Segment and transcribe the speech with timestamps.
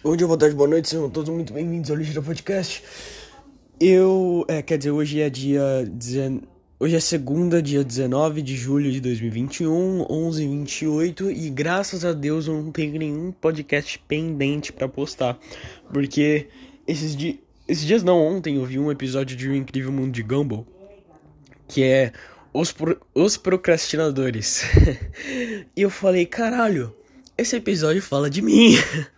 [0.00, 2.84] Bom dia, boa tarde, boa noite, sejam todos muito bem-vindos ao Lixo Podcast.
[3.80, 5.84] Eu, é, quer dizer, hoje é dia.
[5.90, 6.42] Dezen...
[6.78, 12.62] Hoje é segunda, dia 19 de julho de 2021, 11h28, e graças a Deus eu
[12.62, 15.36] não tenho nenhum podcast pendente para postar.
[15.92, 16.46] Porque
[16.86, 17.40] esses, di...
[17.66, 20.64] esses dias, não, ontem eu vi um episódio de O Incrível Mundo de Gumball,
[21.66, 22.12] que é
[22.54, 23.00] Os, Pro...
[23.12, 24.62] Os Procrastinadores.
[25.74, 26.94] e eu falei, caralho,
[27.36, 28.76] esse episódio fala de mim.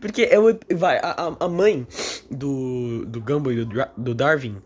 [0.00, 1.86] Porque é o, vai, a, a mãe
[2.30, 4.56] do, do Gumball e do, do Darwin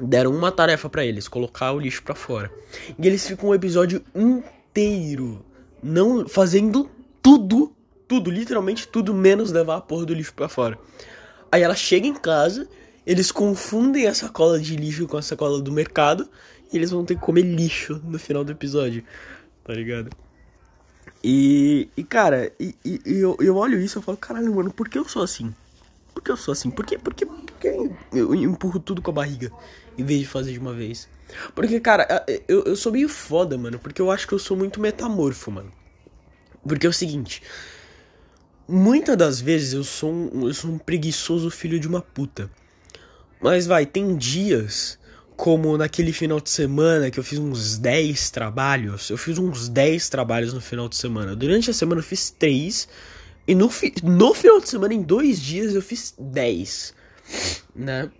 [0.00, 2.50] deram uma tarefa para eles, colocar o lixo para fora.
[2.98, 5.44] E eles ficam um episódio inteiro
[5.82, 6.88] não fazendo
[7.20, 7.74] tudo,
[8.06, 10.78] tudo, literalmente tudo menos levar a porra do lixo para fora.
[11.50, 12.68] Aí ela chega em casa,
[13.06, 16.28] eles confundem a sacola de lixo com a sacola do mercado
[16.72, 19.04] e eles vão ter que comer lixo no final do episódio.
[19.64, 20.10] Tá ligado?
[21.22, 24.98] E, e cara, e, e, eu, eu olho isso e falo, caralho, mano, por que
[24.98, 25.54] eu sou assim?
[26.12, 26.70] Por que eu sou assim?
[26.70, 27.68] Por que, por que, por que
[28.12, 29.52] eu empurro tudo com a barriga
[29.96, 31.08] em vez de fazer de uma vez?
[31.54, 34.80] Porque, cara, eu, eu sou meio foda, mano, porque eu acho que eu sou muito
[34.80, 35.72] metamorfo, mano.
[36.66, 37.42] Porque é o seguinte,
[38.68, 42.50] muitas das vezes eu sou um, eu sou um preguiçoso filho de uma puta.
[43.40, 44.98] Mas vai, tem dias
[45.36, 49.10] como naquele final de semana que eu fiz uns 10 trabalhos.
[49.10, 51.34] Eu fiz uns 10 trabalhos no final de semana.
[51.34, 52.88] Durante a semana eu fiz 3.
[53.46, 56.94] E no, fi no final de semana, em dois dias, eu fiz 10.
[57.74, 58.10] Né?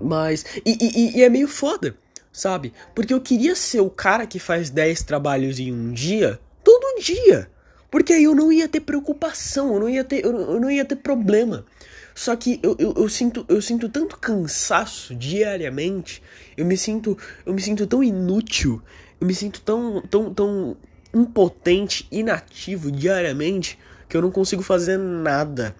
[0.00, 0.44] Mas.
[0.64, 1.96] E, e, e, é meio foda,
[2.32, 2.72] sabe?
[2.94, 7.50] Porque eu queria ser o cara que faz 10 trabalhos em um dia, todo dia.
[7.90, 10.84] Porque aí eu não ia ter preocupação, eu não ia ter, eu, eu não ia
[10.84, 11.66] ter problema.
[12.14, 16.22] Só que eu, eu, eu, sinto, eu sinto tanto cansaço diariamente,
[16.56, 18.82] eu me sinto, eu me sinto tão inútil,
[19.20, 20.76] eu me sinto tão, tão, tão
[21.14, 25.74] impotente, inativo diariamente, que eu não consigo fazer nada.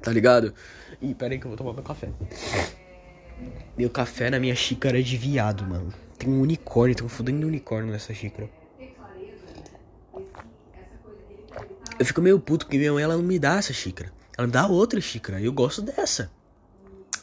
[0.00, 0.54] Tá ligado?
[1.00, 2.08] Ih, pera aí que eu vou tomar meu café.
[3.76, 5.92] Meu café na minha xícara é de viado, mano.
[6.18, 8.48] Tem um unicórnio, tem um fudendo unicórnio nessa xícara.
[11.98, 14.12] Eu fico meio puto porque minha mãe ela não me dá essa xícara.
[14.46, 15.40] Dá outra xícara.
[15.40, 16.30] Eu gosto dessa.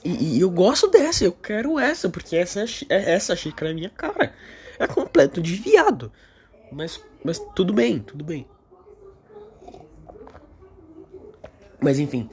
[0.03, 3.89] E, e, eu gosto dessa, eu quero essa, porque essa, é, essa xícara é minha
[3.89, 4.33] cara.
[4.79, 6.11] É completo de viado.
[6.71, 8.47] Mas, mas tudo bem, tudo bem.
[11.81, 12.29] Mas enfim.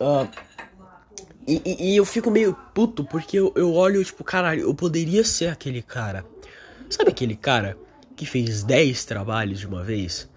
[0.00, 0.28] Uh,
[1.46, 5.24] e, e, e, eu fico meio puto porque eu, eu olho, tipo, caralho, eu poderia
[5.24, 6.24] ser aquele cara.
[6.90, 7.76] Sabe aquele cara
[8.14, 10.28] que fez 10 trabalhos de uma vez?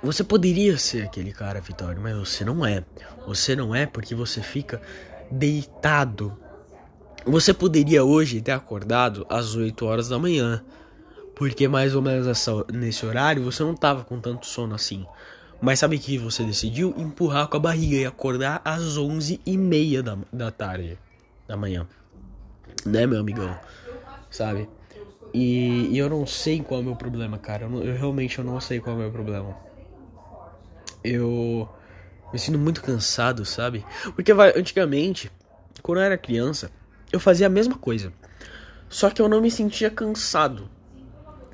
[0.00, 2.84] Você poderia ser aquele cara, Vitório, mas você não é.
[3.26, 4.80] Você não é porque você fica
[5.28, 6.38] deitado.
[7.26, 10.64] Você poderia hoje ter acordado às 8 horas da manhã,
[11.34, 15.04] porque mais ou menos essa, nesse horário você não tava com tanto sono assim.
[15.60, 20.00] Mas sabe que você decidiu empurrar com a barriga e acordar às 11 e meia
[20.00, 20.96] da, da tarde,
[21.48, 21.84] da manhã.
[22.86, 23.58] Né, meu amigão?
[24.30, 24.68] Sabe?
[25.34, 27.64] E, e eu não sei qual é o meu problema, cara.
[27.64, 29.67] Eu, eu realmente eu não sei qual é o meu problema
[31.12, 31.68] eu
[32.32, 33.84] me sinto muito cansado, sabe?
[34.14, 35.30] Porque antigamente,
[35.82, 36.70] quando eu era criança,
[37.12, 38.12] eu fazia a mesma coisa.
[38.88, 40.68] Só que eu não me sentia cansado,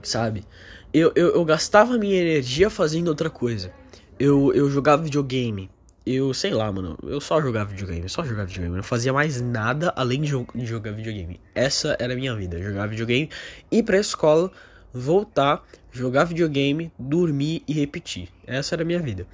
[0.03, 0.45] sabe?
[0.93, 3.73] Eu, eu, eu gastava minha energia fazendo outra coisa.
[4.19, 5.71] Eu, eu jogava videogame.
[6.07, 6.97] Eu sei lá, mano.
[7.03, 8.09] Eu só jogava videogame.
[8.09, 8.75] Só jogava videogame.
[8.75, 11.41] Eu não fazia mais nada além de, de jogar videogame.
[11.55, 12.63] Essa era a minha vida.
[12.63, 13.29] Jogar videogame,
[13.73, 14.53] ir pra escola,
[14.93, 18.29] voltar, jogar videogame, dormir e repetir.
[18.47, 19.27] Essa era a minha vida.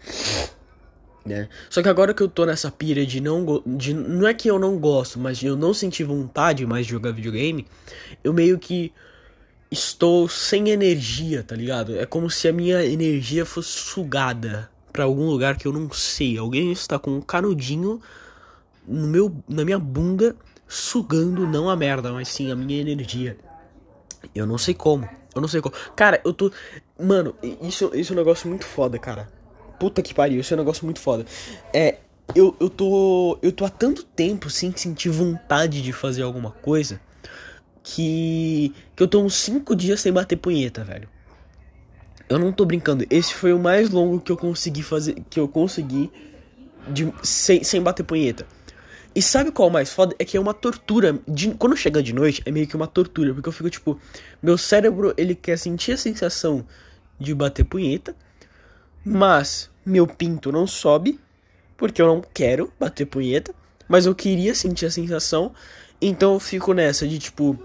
[1.24, 1.48] Né?
[1.68, 4.58] Só que agora que eu tô nessa pira de não de não é que eu
[4.58, 7.66] não gosto, mas de eu não sentir vontade mais de jogar videogame,
[8.22, 8.92] eu meio que
[9.70, 11.98] estou sem energia, tá ligado?
[11.98, 16.36] É como se a minha energia fosse sugada para algum lugar que eu não sei.
[16.36, 18.00] Alguém está com um canudinho
[18.86, 20.34] no meu na minha bunda
[20.66, 23.36] sugando não a merda, mas sim a minha energia.
[24.34, 25.08] Eu não sei como.
[25.34, 25.74] Eu não sei como.
[25.94, 26.50] Cara, eu tô.
[26.98, 29.28] Mano, isso, isso é um negócio muito foda, cara.
[29.78, 31.24] Puta que pariu, isso é um negócio muito foda.
[31.72, 31.98] É.
[32.34, 33.38] Eu, eu tô.
[33.42, 37.00] Eu tô há tanto tempo sem sentir vontade de fazer alguma coisa.
[37.82, 38.74] Que.
[38.94, 41.08] Que eu tô uns 5 dias sem bater punheta, velho.
[42.28, 43.04] Eu não tô brincando.
[43.10, 45.16] Esse foi o mais longo que eu consegui fazer.
[45.28, 46.10] Que eu consegui.
[46.88, 48.46] De, sem, sem bater punheta.
[49.14, 50.14] E sabe qual é mais foda?
[50.18, 51.18] É que é uma tortura.
[51.26, 53.34] De, quando chega de noite, é meio que uma tortura.
[53.34, 53.98] Porque eu fico tipo.
[54.42, 56.66] Meu cérebro, ele quer sentir a sensação
[57.18, 58.14] de bater punheta.
[59.04, 61.18] Mas meu pinto não sobe.
[61.76, 63.54] Porque eu não quero bater punheta.
[63.88, 65.52] Mas eu queria sentir a sensação.
[66.00, 67.58] Então eu fico nessa de tipo.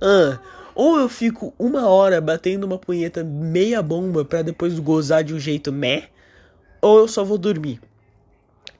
[0.00, 0.38] Ah,
[0.74, 5.38] ou eu fico uma hora batendo uma punheta meia bomba para depois gozar de um
[5.38, 6.08] jeito meh.
[6.80, 7.80] Ou eu só vou dormir.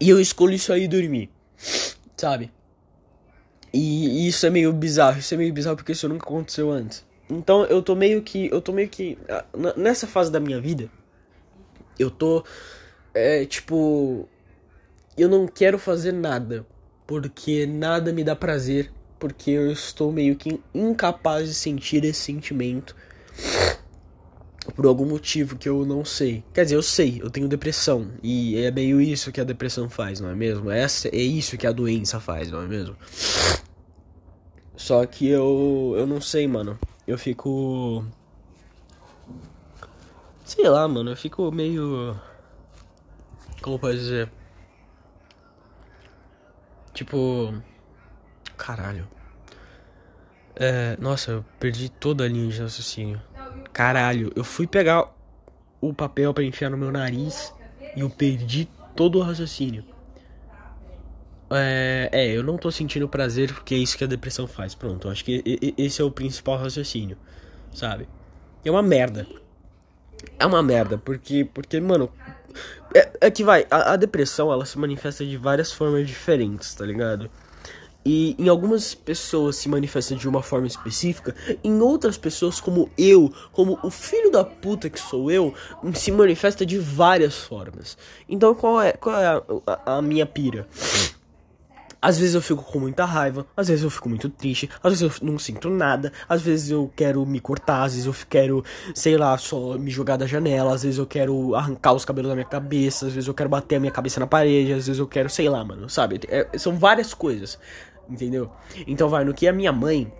[0.00, 1.28] E eu escolho isso aí dormir,
[2.18, 2.52] sabe?
[3.72, 7.06] E, e isso é meio bizarro, isso é meio bizarro porque isso nunca aconteceu antes.
[7.30, 8.48] Então eu tô meio que.
[8.50, 9.18] Eu tô meio que.
[9.28, 9.44] Ah,
[9.76, 10.90] nessa fase da minha vida,
[11.98, 12.44] eu tô.
[13.14, 14.28] É tipo.
[15.16, 16.66] Eu não quero fazer nada.
[17.06, 18.90] Porque nada me dá prazer.
[19.18, 22.94] Porque eu estou meio que incapaz de sentir esse sentimento.
[24.78, 26.44] Por algum motivo que eu não sei.
[26.54, 28.12] Quer dizer, eu sei, eu tenho depressão.
[28.22, 30.70] E é meio isso que a depressão faz, não é mesmo?
[30.70, 32.96] Essa, é isso que a doença faz, não é mesmo?
[34.76, 35.94] Só que eu.
[35.96, 36.78] Eu não sei, mano
[37.08, 38.04] eu fico.
[40.44, 42.14] Sei lá, mano, eu fico meio.
[43.62, 44.30] Como pode dizer?
[46.92, 47.54] Tipo.
[48.58, 49.08] Caralho.
[50.54, 53.20] É, nossa, eu perdi toda a linha de raciocínio.
[53.72, 55.14] Caralho, eu fui pegar
[55.80, 57.52] o papel para enfiar no meu nariz
[57.96, 59.84] e eu perdi todo o raciocínio.
[61.50, 64.74] É, é, eu não tô sentindo prazer porque é isso que a depressão faz.
[64.74, 65.42] Pronto, acho que
[65.76, 67.16] esse é o principal raciocínio,
[67.72, 68.08] sabe?
[68.64, 69.26] É uma merda.
[70.38, 72.10] É uma merda, porque, porque mano.
[72.94, 76.84] É, é que vai, a, a, depressão ela se manifesta de várias formas diferentes, tá
[76.84, 77.30] ligado?
[78.10, 83.30] E em algumas pessoas se manifesta de uma forma específica, em outras pessoas, como eu,
[83.52, 85.52] como o filho da puta que sou eu,
[85.92, 87.98] se manifesta de várias formas.
[88.26, 90.66] Então qual é, qual é a, a, a minha pira?
[92.00, 95.20] Às vezes eu fico com muita raiva, às vezes eu fico muito triste, às vezes
[95.20, 98.64] eu não sinto nada, às vezes eu quero me cortar, às vezes eu quero,
[98.94, 102.36] sei lá, só me jogar da janela, às vezes eu quero arrancar os cabelos da
[102.36, 105.08] minha cabeça, às vezes eu quero bater a minha cabeça na parede, às vezes eu
[105.08, 106.20] quero, sei lá, mano, sabe?
[106.28, 107.58] É, são várias coisas,
[108.08, 108.50] entendeu?
[108.86, 110.12] Então vai, no que a minha mãe,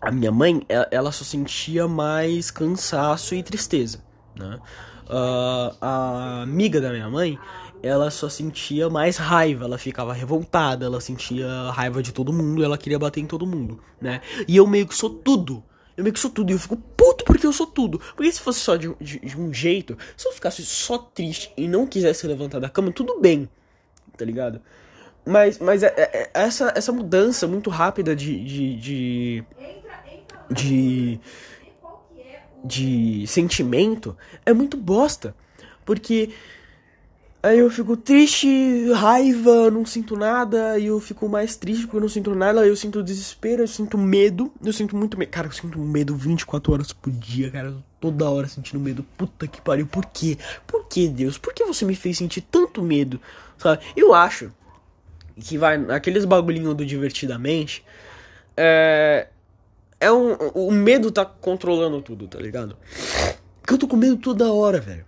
[0.00, 4.02] a minha mãe, ela, só sentia mais cansaço e tristeza,
[4.36, 4.58] né?
[5.04, 7.38] Uh, a amiga da minha mãe,
[7.82, 12.78] ela só sentia mais raiva, ela ficava revoltada, ela sentia raiva de todo mundo, ela
[12.78, 14.20] queria bater em todo mundo, né?
[14.48, 15.62] E eu meio que sou tudo.
[15.94, 18.00] Eu meio que sou tudo e eu fico puto porque eu sou tudo.
[18.16, 21.68] Porque se fosse só de, de, de um jeito, se eu ficasse só triste e
[21.68, 23.48] não quisesse levantar da cama, tudo bem,
[24.16, 24.60] tá ligado?
[25.24, 28.44] Mas, mas é, é, é essa, essa mudança muito rápida de.
[28.44, 29.44] de, de,
[30.50, 31.20] de,
[32.64, 35.34] de sentimento é muito bosta.
[35.84, 36.30] Porque
[37.44, 38.46] Aí eu fico triste,
[38.92, 42.76] raiva, não sinto nada, e eu fico mais triste porque eu não sinto nada, eu
[42.76, 45.28] sinto desespero, eu sinto medo, eu sinto muito medo.
[45.28, 49.04] Cara, eu sinto medo 24 horas por dia, cara, toda hora sentindo medo.
[49.18, 50.38] Puta que pariu, por quê?
[50.68, 51.36] Por que, Deus?
[51.36, 53.20] Por que você me fez sentir tanto medo?
[53.58, 53.82] Sabe?
[53.96, 54.52] Eu acho
[55.40, 57.84] que vai, aqueles bagulhinho do divertidamente,
[58.56, 59.28] é.
[60.00, 60.32] É um.
[60.52, 62.76] O medo tá controlando tudo, tá ligado?
[63.60, 65.04] Porque eu tô com medo toda hora, velho.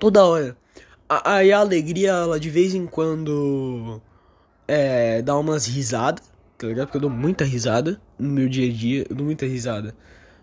[0.00, 0.56] Toda hora.
[1.08, 4.02] Aí a alegria, ela de vez em quando
[4.66, 6.24] é, dá umas risadas,
[6.58, 6.86] tá ligado?
[6.88, 9.94] Porque eu dou muita risada no meu dia a dia, eu dou muita risada.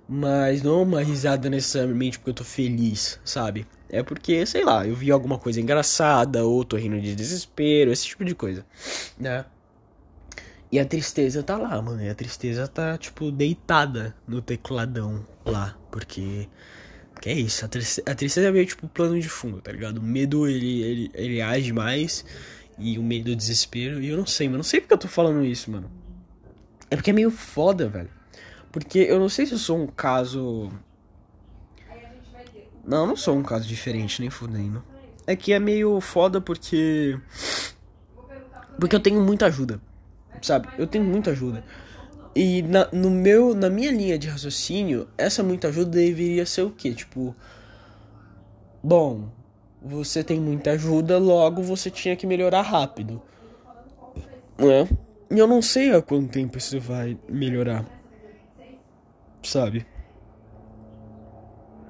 [0.07, 3.67] Mas não uma risada necessariamente porque eu tô feliz, sabe?
[3.93, 8.07] É porque, sei lá, eu vi alguma coisa engraçada, ou tô rindo de desespero, esse
[8.07, 8.65] tipo de coisa,
[9.19, 9.45] né?
[10.71, 12.01] E a tristeza tá lá, mano.
[12.01, 15.77] E a tristeza tá, tipo, deitada no tecladão lá.
[15.91, 16.49] Porque
[17.21, 19.99] que é isso, a tristeza, a tristeza é meio tipo plano de fundo, tá ligado?
[19.99, 22.25] O medo, ele, ele, ele age mais.
[22.77, 24.01] E o medo, o desespero.
[24.01, 24.57] E eu não sei, mano.
[24.57, 25.89] Não sei porque eu tô falando isso, mano.
[26.89, 28.09] É porque é meio foda, velho.
[28.71, 30.71] Porque eu não sei se eu sou um caso.
[32.83, 34.83] Não, não sou um caso diferente, nem fudendo.
[35.25, 37.17] É que é meio foda porque.
[38.79, 39.79] Porque eu tenho muita ajuda.
[40.41, 40.67] Sabe?
[40.77, 41.63] Eu tenho muita ajuda.
[42.35, 46.71] E na, no meu, na minha linha de raciocínio, essa muita ajuda deveria ser o
[46.71, 46.93] quê?
[46.93, 47.35] Tipo,
[48.83, 49.29] bom,
[49.81, 53.21] você tem muita ajuda, logo você tinha que melhorar rápido.
[54.57, 54.89] Né?
[55.29, 57.85] E eu não sei há quanto tempo isso vai melhorar.
[59.43, 59.85] Sabe?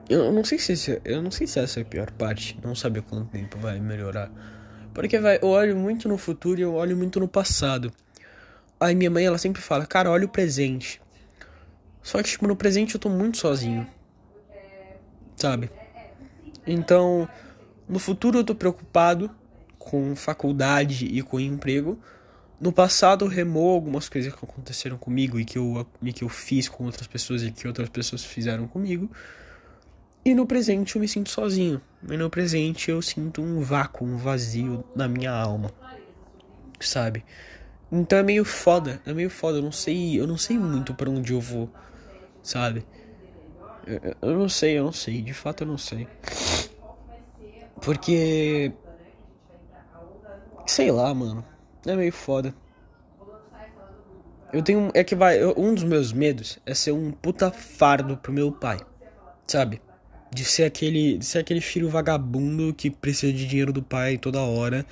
[0.09, 3.01] Eu não sei se eu não sei se essa é a pior parte, não saber
[3.03, 4.29] quanto tempo vai melhorar.
[4.93, 7.91] Porque vai, eu olho muito no futuro e eu olho muito no passado.
[8.79, 11.01] Aí minha mãe, ela sempre fala, cara, olha o presente.
[12.01, 13.87] Só que, tipo, no presente eu tô muito sozinho.
[15.37, 15.71] Sabe?
[16.67, 17.27] Então,
[17.87, 19.31] no futuro eu tô preocupado
[19.79, 21.97] com faculdade e com emprego.
[22.59, 26.69] No passado remou algumas coisas que aconteceram comigo e que eu, e que eu fiz
[26.69, 29.09] com outras pessoas e que outras pessoas fizeram comigo.
[30.25, 31.81] E no presente eu me sinto sozinho.
[32.09, 35.71] E no presente eu sinto um vácuo, um vazio na minha alma.
[36.79, 37.23] Sabe?
[37.91, 41.09] Então é meio foda, é meio foda, eu não sei, eu não sei muito para
[41.09, 41.69] onde eu vou,
[42.41, 42.85] sabe?
[43.85, 46.07] Eu, eu não sei, eu não sei, de fato eu não sei.
[47.81, 48.73] Porque
[50.65, 51.45] Sei lá, mano.
[51.85, 52.53] É meio foda.
[54.51, 54.89] Eu tenho.
[54.93, 55.43] É que vai.
[55.57, 58.79] Um dos meus medos é ser um puta fardo pro meu pai.
[59.45, 59.81] Sabe?
[60.33, 61.17] De ser aquele.
[61.17, 64.85] De ser aquele filho vagabundo que precisa de dinheiro do pai toda hora.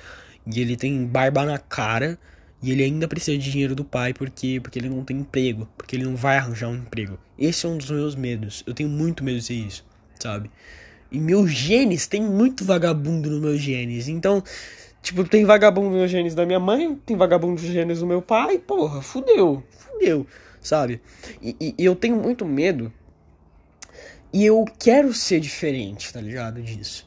[0.46, 2.18] E ele tem barba na cara.
[2.62, 5.68] E ele ainda precisa de dinheiro do pai porque, porque ele não tem emprego.
[5.76, 7.18] Porque ele não vai arranjar um emprego.
[7.36, 8.62] Esse é um dos meus medos.
[8.66, 9.84] Eu tenho muito medo de ser isso,
[10.20, 10.48] sabe?
[11.10, 14.08] E meus genes, tem muito vagabundo nos meus genes.
[14.08, 14.42] Então,
[15.02, 18.58] tipo, tem vagabundo nos genes da minha mãe, tem vagabundo nos genes do meu pai.
[18.58, 20.26] Porra, fudeu, fudeu,
[20.60, 21.02] sabe?
[21.42, 22.92] E, e, e eu tenho muito medo.
[24.32, 26.62] E eu quero ser diferente, tá ligado?
[26.62, 27.06] Disso.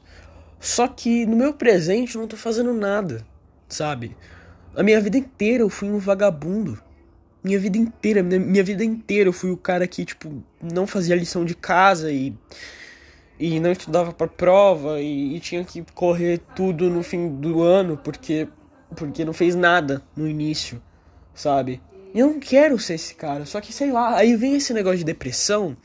[0.60, 3.26] Só que no meu presente eu não tô fazendo nada,
[3.68, 4.16] sabe?
[4.76, 6.80] A minha vida inteira eu fui um vagabundo.
[7.44, 11.16] Minha vida inteira, minha, minha vida inteira eu fui o cara que, tipo, não fazia
[11.16, 12.34] lição de casa e.
[13.38, 17.98] E não estudava pra prova e, e tinha que correr tudo no fim do ano
[17.98, 18.48] porque.
[18.96, 20.82] Porque não fez nada no início,
[21.34, 21.82] sabe?
[22.14, 25.04] Eu não quero ser esse cara, só que sei lá, aí vem esse negócio de
[25.04, 25.76] depressão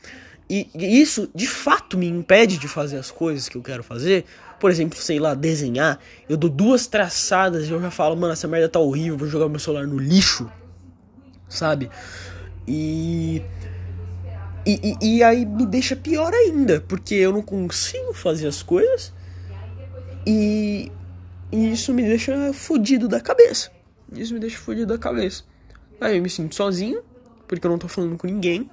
[0.51, 4.25] e, isso de fato me impede de fazer as coisas que eu quero fazer
[4.61, 8.47] por exemplo, sei lá, desenhar, eu dou duas traçadas e eu já falo, mano, essa
[8.47, 10.49] merda tá horrível, vou jogar meu celular no lixo,
[11.49, 11.89] sabe?
[12.67, 13.41] E.
[14.63, 19.11] E, e, e aí me deixa pior ainda, porque eu não consigo fazer as coisas
[20.27, 20.91] e,
[21.51, 23.71] e isso me deixa fodido da cabeça.
[24.13, 25.43] Isso me deixa fodido da cabeça.
[25.99, 27.01] Aí eu me sinto sozinho,
[27.47, 28.69] porque eu não tô falando com ninguém.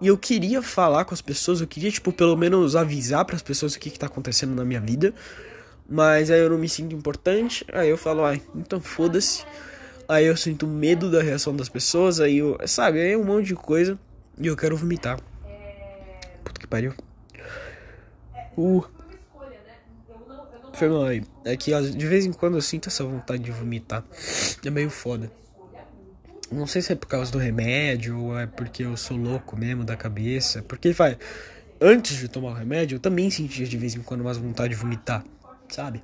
[0.00, 3.42] E eu queria falar com as pessoas, eu queria, tipo, pelo menos avisar para as
[3.42, 5.12] pessoas o que, que tá acontecendo na minha vida.
[5.88, 9.44] Mas aí eu não me sinto importante, aí eu falo, ai, então foda-se.
[10.08, 13.48] Aí eu sinto medo da reação das pessoas, aí eu, sabe, aí é um monte
[13.48, 13.98] de coisa
[14.38, 15.18] e eu quero vomitar.
[16.44, 16.94] Puta que pariu.
[18.56, 18.84] Uh.
[20.74, 21.24] Foi mal aí.
[21.44, 24.04] É que de vez em quando eu sinto essa vontade de vomitar.
[24.64, 25.30] É meio foda.
[26.50, 29.84] Não sei se é por causa do remédio ou é porque eu sou louco mesmo
[29.84, 30.62] da cabeça.
[30.62, 31.18] Porque vai.
[31.80, 34.74] Antes de tomar o remédio, eu também sentia de vez em quando mais vontade de
[34.74, 35.24] vomitar,
[35.68, 36.02] sabe?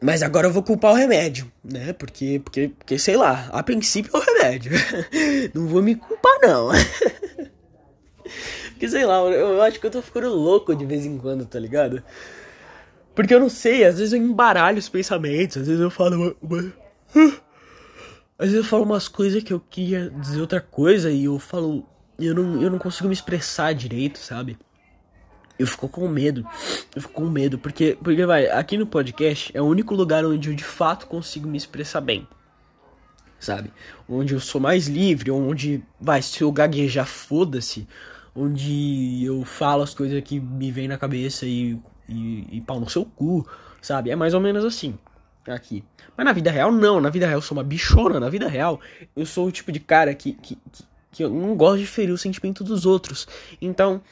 [0.00, 1.92] Mas agora eu vou culpar o remédio, né?
[1.92, 4.72] Porque, porque, porque sei lá, a princípio é o remédio.
[5.52, 6.68] não vou me culpar, não.
[8.70, 11.58] porque sei lá, eu acho que eu tô ficando louco de vez em quando, tá
[11.58, 12.02] ligado?
[13.14, 16.36] Porque eu não sei, às vezes eu embaralho os pensamentos, às vezes eu falo.
[18.38, 21.86] Às vezes eu falo umas coisas que eu queria dizer outra coisa e eu falo.
[22.18, 24.58] Eu não, eu não consigo me expressar direito, sabe?
[25.58, 26.46] Eu fico com medo.
[26.94, 27.58] Eu fico com medo.
[27.58, 31.48] Porque, porque vai, aqui no podcast é o único lugar onde eu de fato consigo
[31.48, 32.28] me expressar bem.
[33.38, 33.72] Sabe?
[34.08, 37.86] Onde eu sou mais livre, onde, vai, se eu gaguejar, foda-se.
[38.34, 42.88] Onde eu falo as coisas que me vêm na cabeça e, e, e pau no
[42.88, 43.46] seu cu,
[43.80, 44.10] sabe?
[44.10, 44.98] É mais ou menos assim
[45.54, 45.84] aqui.
[46.16, 47.00] Mas na vida real, não.
[47.00, 48.18] Na vida real eu sou uma bichona.
[48.18, 48.80] Na vida real,
[49.14, 52.12] eu sou o tipo de cara que, que, que, que eu não gosto de ferir
[52.12, 53.26] o sentimento dos outros.
[53.60, 54.02] Então,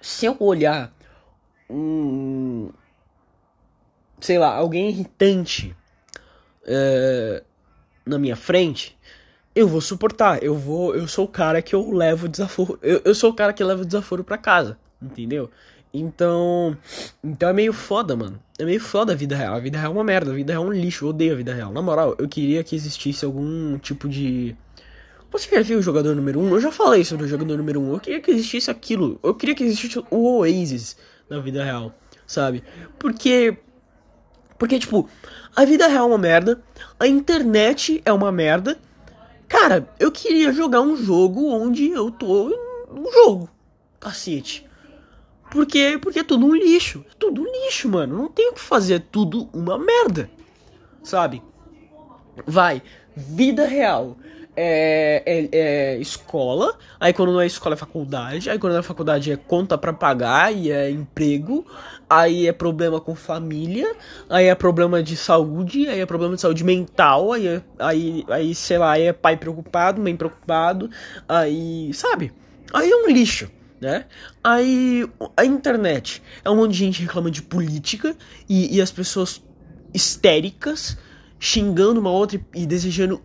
[0.00, 0.92] se eu olhar
[1.68, 2.70] um.
[4.20, 5.76] Sei lá, alguém irritante
[6.66, 7.42] é,
[8.04, 8.98] na minha frente,
[9.54, 10.42] eu vou suportar.
[10.42, 10.94] Eu vou.
[10.94, 12.78] Eu sou o cara que eu levo desaforo.
[12.82, 14.78] Eu, eu sou o cara que leva o desaforo pra casa.
[15.00, 15.50] Entendeu?
[15.92, 16.76] Então.
[17.22, 18.38] Então é meio foda, mano.
[18.58, 19.54] É meio foda a vida real.
[19.54, 20.30] A vida real é uma merda.
[20.30, 21.04] A vida real é um lixo.
[21.04, 21.72] Eu odeio a vida real.
[21.72, 24.56] Na moral, eu queria que existisse algum tipo de.
[25.30, 26.42] Você já viu o jogador número 1?
[26.42, 26.54] Um?
[26.54, 27.84] Eu já falei sobre o jogador número 1.
[27.84, 27.92] Um.
[27.94, 29.18] Eu queria que existisse aquilo.
[29.22, 30.96] Eu queria que existisse o Oasis
[31.28, 31.92] na vida real.
[32.26, 32.62] Sabe?
[32.98, 33.56] Porque.
[34.58, 35.08] Porque, tipo,
[35.54, 36.60] a vida real é uma merda.
[36.98, 38.78] A internet é uma merda.
[39.48, 42.50] Cara, eu queria jogar um jogo onde eu tô
[42.92, 43.48] num jogo.
[43.98, 44.67] Cacete.
[45.50, 47.04] Porque, porque é tudo um lixo.
[47.10, 48.16] É tudo um lixo, mano.
[48.16, 48.94] Não tem o que fazer.
[48.94, 50.30] É tudo uma merda.
[51.02, 51.42] Sabe?
[52.46, 52.82] Vai.
[53.16, 54.16] Vida real.
[54.60, 58.82] É, é, é, escola, aí quando não é escola é faculdade, aí quando não é
[58.82, 61.64] faculdade é conta para pagar e é emprego,
[62.10, 63.94] aí é problema com família,
[64.28, 68.52] aí é problema de saúde, aí é problema de saúde mental, aí, é, aí, aí
[68.52, 70.90] sei lá, aí é pai preocupado, mãe preocupado,
[71.28, 72.32] aí, sabe?
[72.74, 73.48] Aí é um lixo
[73.80, 74.06] né?
[74.42, 78.16] Aí a internet é um monte de gente reclamando de política
[78.48, 79.42] e, e as pessoas
[79.94, 80.98] histéricas
[81.38, 83.22] xingando uma outra e, e desejando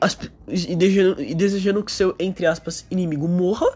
[0.00, 0.16] as,
[0.48, 3.66] e, desejando e desejando que seu entre aspas inimigo morra,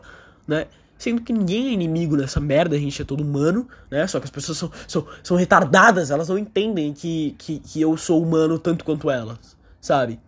[0.46, 0.66] né?
[0.96, 4.06] Sendo que ninguém é inimigo nessa merda, a gente é todo humano, né?
[4.06, 7.96] Só que as pessoas são, são, são retardadas, elas não entendem que, que, que eu
[7.96, 10.20] sou humano tanto quanto elas, sabe?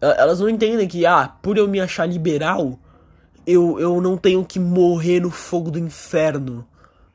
[0.00, 2.78] Elas não entendem que, ah, por eu me achar liberal,
[3.52, 6.66] eu, eu não tenho que morrer no fogo do inferno.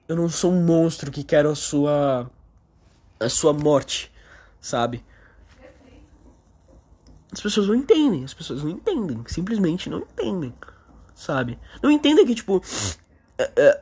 [0.07, 2.29] Eu não sou um monstro que quero a sua
[3.19, 4.11] a sua morte,
[4.59, 5.03] sabe?
[7.31, 10.53] As pessoas não entendem, as pessoas não entendem, simplesmente não entendem,
[11.13, 11.59] sabe?
[11.81, 12.61] Não entendem que, tipo,
[13.37, 13.81] é, é,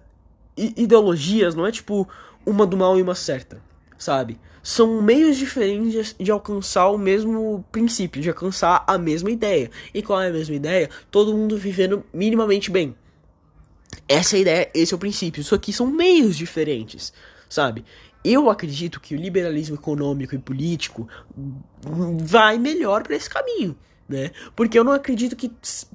[0.58, 2.08] ideologias não é tipo
[2.46, 3.62] uma do mal e uma certa,
[3.98, 4.40] sabe?
[4.64, 9.70] São meios diferentes de alcançar o mesmo princípio, de alcançar a mesma ideia.
[9.94, 10.90] E qual é a mesma ideia?
[11.12, 12.96] Todo mundo vivendo minimamente bem.
[14.08, 15.42] Essa é a ideia, esse é o princípio.
[15.42, 17.12] Isso aqui são meios diferentes,
[17.50, 17.84] sabe?
[18.24, 21.10] Eu acredito que o liberalismo econômico e político
[22.20, 23.76] vai melhor para esse caminho,
[24.08, 24.32] né?
[24.56, 25.52] Porque eu não acredito que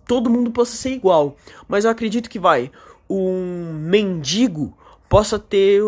[0.07, 2.71] todo mundo possa ser igual, mas eu acredito que vai
[3.09, 4.77] um mendigo
[5.09, 5.83] possa ter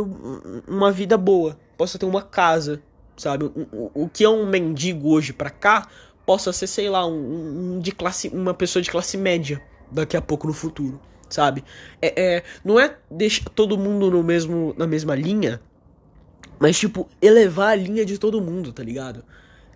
[0.67, 2.83] uma vida boa, possa ter uma casa,
[3.17, 3.47] sabe?
[3.47, 5.89] O, o, que é um mendigo hoje para cá
[6.27, 10.21] possa ser, sei lá, um, um, de classe, uma pessoa de classe média daqui a
[10.21, 11.65] pouco no futuro, sabe?
[12.03, 15.59] É, é não é deixar todo mundo no mesmo na mesma linha,
[16.59, 19.25] mas, tipo, elevar a linha de todo mundo, tá ligado?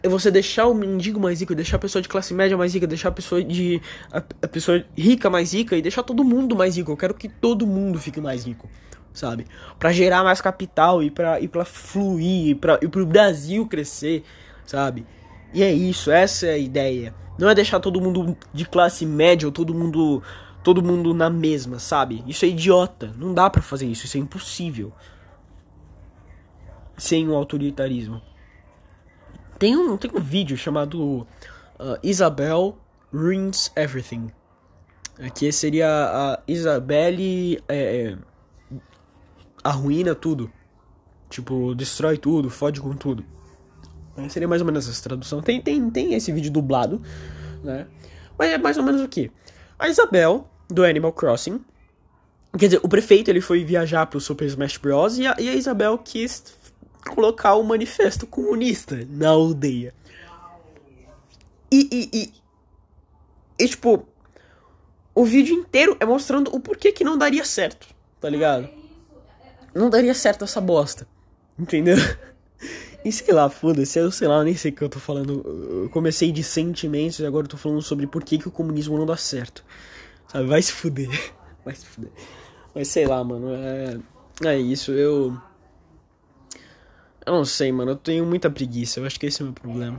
[0.03, 2.87] É você deixar o mendigo mais rico, deixar a pessoa de classe média mais rica,
[2.87, 3.81] deixar a pessoa de.
[4.13, 6.93] a, a pessoa rica mais rica e deixar todo mundo mais rico.
[6.93, 8.69] Eu quero que todo mundo fique mais rico,
[9.15, 9.47] sabe?
[9.79, 14.25] Para gerar mais capital e pra, e pra fluir, e, pra, e pro Brasil crescer,
[14.67, 15.07] sabe?
[15.55, 17.15] E é isso, essa é a ideia.
[17.39, 20.23] Não é deixar todo mundo de classe média ou todo mundo
[20.63, 22.25] todo mundo na mesma, sabe?
[22.27, 23.13] Isso é idiota.
[23.19, 24.93] Não dá para fazer isso, isso é impossível
[26.97, 28.21] sem o autoritarismo.
[29.59, 31.27] Tem um, tem um vídeo chamado
[31.79, 32.79] uh, Isabel
[33.13, 34.31] Ruins Everything.
[35.35, 38.19] Que seria a Isabelle é, é,
[39.65, 40.53] arruína tudo.
[41.31, 43.25] Tipo, destrói tudo, fode com tudo.
[44.29, 45.43] Seria mais ou menos essa tradução.
[45.43, 47.03] Tem, tem, tem esse vídeo dublado,
[47.65, 47.87] né?
[48.39, 49.31] Mas é mais ou menos o que?
[49.79, 51.65] A Isabel, do Animal Crossing.
[52.57, 55.19] Quer dizer, o prefeito ele foi viajar pro Super Smash Bros.
[55.19, 56.57] E a, e a Isabel quis
[57.11, 59.93] colocar o manifesto comunista na aldeia.
[61.71, 62.33] E, e, e,
[63.59, 64.07] e, tipo,
[65.13, 67.89] o vídeo inteiro é mostrando o porquê que não daria certo,
[68.21, 68.69] tá ligado?
[69.75, 71.07] Não daria certo essa bosta,
[71.59, 71.97] entendeu?
[73.05, 75.43] E sei lá, foda-se, eu sei lá, nem sei o que eu tô falando.
[75.83, 78.97] Eu comecei de sentimentos e agora eu tô falando sobre por que, que o comunismo
[78.97, 79.63] não dá certo.
[80.27, 81.11] Sabe, vai se fuder.
[81.65, 82.11] Vai se fuder.
[82.75, 83.99] Mas sei lá, mano, é,
[84.45, 85.35] é isso, eu.
[87.25, 87.93] Eu não sei, mano.
[87.93, 89.01] Eu tenho muita preguiça.
[89.01, 89.99] Eu acho que esse é o meu problema.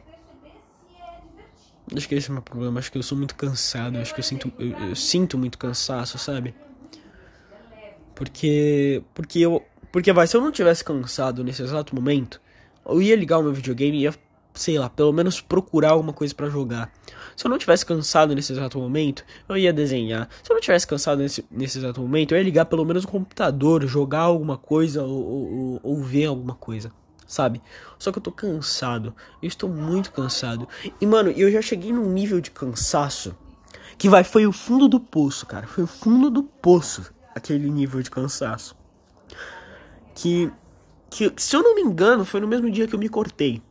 [1.96, 2.78] Acho que esse é o meu problema.
[2.78, 3.98] Acho que eu sou muito cansado.
[3.98, 6.54] Acho que eu sinto, eu, eu sinto muito cansaço, sabe?
[8.16, 9.04] Porque.
[9.14, 9.64] Porque eu.
[9.92, 12.42] Porque vai, se eu não tivesse cansado nesse exato momento,
[12.86, 14.14] eu ia ligar o meu videogame e ia,
[14.54, 16.92] sei lá, pelo menos procurar alguma coisa para jogar.
[17.36, 20.28] Se eu não tivesse cansado nesse exato momento, eu ia desenhar.
[20.44, 23.08] Se eu não tivesse cansado nesse, nesse exato momento, eu ia ligar pelo menos o
[23.08, 26.92] computador, jogar alguma coisa ou, ou, ou ver alguma coisa
[27.28, 27.60] sabe?
[27.98, 29.16] Só que eu tô cansado.
[29.42, 30.68] Eu estou muito cansado.
[31.02, 33.36] E, mano, eu já cheguei num nível de cansaço
[33.98, 35.66] que vai, foi o fundo do poço, cara.
[35.66, 38.76] Foi o fundo do poço aquele nível de cansaço.
[40.16, 40.52] Que,
[41.10, 43.62] que se eu não me engano, foi no mesmo dia que eu me cortei.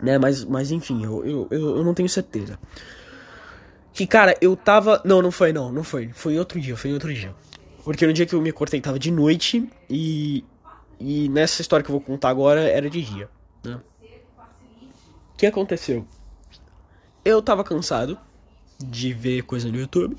[0.00, 2.58] Né, mas, mas enfim, eu, eu, eu, eu não tenho certeza.
[3.94, 5.00] Que, cara, eu tava.
[5.06, 6.10] Não, não foi, não, não foi.
[6.12, 7.34] Foi outro dia, foi outro dia.
[7.82, 10.44] Porque no dia que eu me cortei tava de noite e
[10.98, 13.28] e nessa história que eu vou contar agora era de dia,
[13.62, 13.80] né?
[15.32, 16.06] O que aconteceu?
[17.24, 18.18] Eu tava cansado
[18.78, 20.16] de ver coisa no YouTube.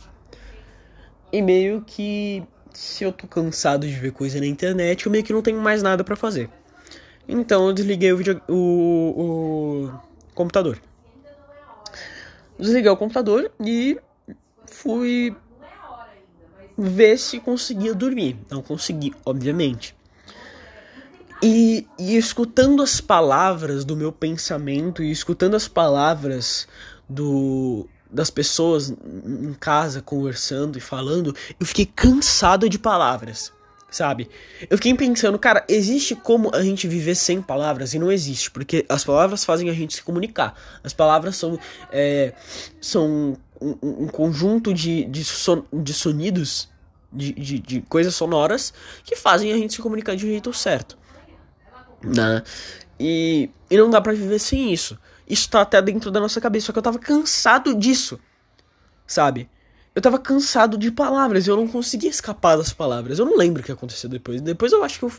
[1.32, 5.34] E meio que se eu tô cansado de ver coisa na internet, eu meio que
[5.34, 6.50] não tenho mais nada para fazer.
[7.28, 10.80] Então eu desliguei o, video, o, o computador.
[12.58, 14.00] Desliguei o computador e
[14.66, 15.36] fui
[16.78, 18.38] ver se conseguia dormir.
[18.50, 19.96] Não consegui, obviamente.
[21.42, 26.68] E, e escutando as palavras do meu pensamento e escutando as palavras
[27.08, 33.52] do das pessoas em casa conversando e falando, eu fiquei cansado de palavras,
[33.90, 34.30] sabe?
[34.70, 37.94] Eu fiquei pensando, cara, existe como a gente viver sem palavras?
[37.94, 40.56] E não existe, porque as palavras fazem a gente se comunicar.
[40.84, 41.60] As palavras são,
[41.92, 42.34] é,
[42.80, 46.70] são um, um, conjunto de, de, son, de sonidos,
[47.12, 50.98] de, de, de coisas sonoras que fazem a gente se comunicar de um jeito certo
[52.02, 52.44] né?
[53.00, 54.98] E, e não dá para viver sem isso.
[55.28, 58.20] Isso tá até dentro da nossa cabeça, só que eu tava cansado disso,
[59.06, 59.50] sabe?
[59.94, 63.18] Eu tava cansado de palavras, eu não conseguia escapar das palavras.
[63.18, 64.40] Eu não lembro o que aconteceu depois.
[64.42, 65.12] Depois eu acho que eu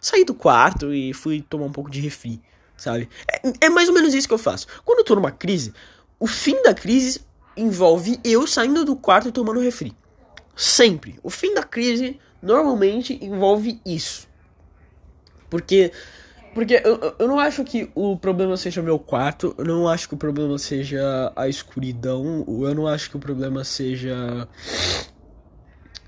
[0.00, 2.40] saí do quarto e fui tomar um pouco de refri,
[2.76, 3.08] sabe?
[3.28, 4.66] É, é mais ou menos isso que eu faço.
[4.84, 5.74] Quando eu tô numa crise,
[6.20, 7.22] o fim da crise
[7.56, 9.92] envolve eu saindo do quarto e tomando refri.
[10.54, 11.18] Sempre.
[11.22, 14.28] O fim da crise normalmente envolve isso.
[15.50, 15.92] Porque
[16.54, 20.14] Porque eu, eu não acho que o problema seja meu quarto, eu não acho que
[20.14, 24.46] o problema seja a escuridão, eu não acho que o problema seja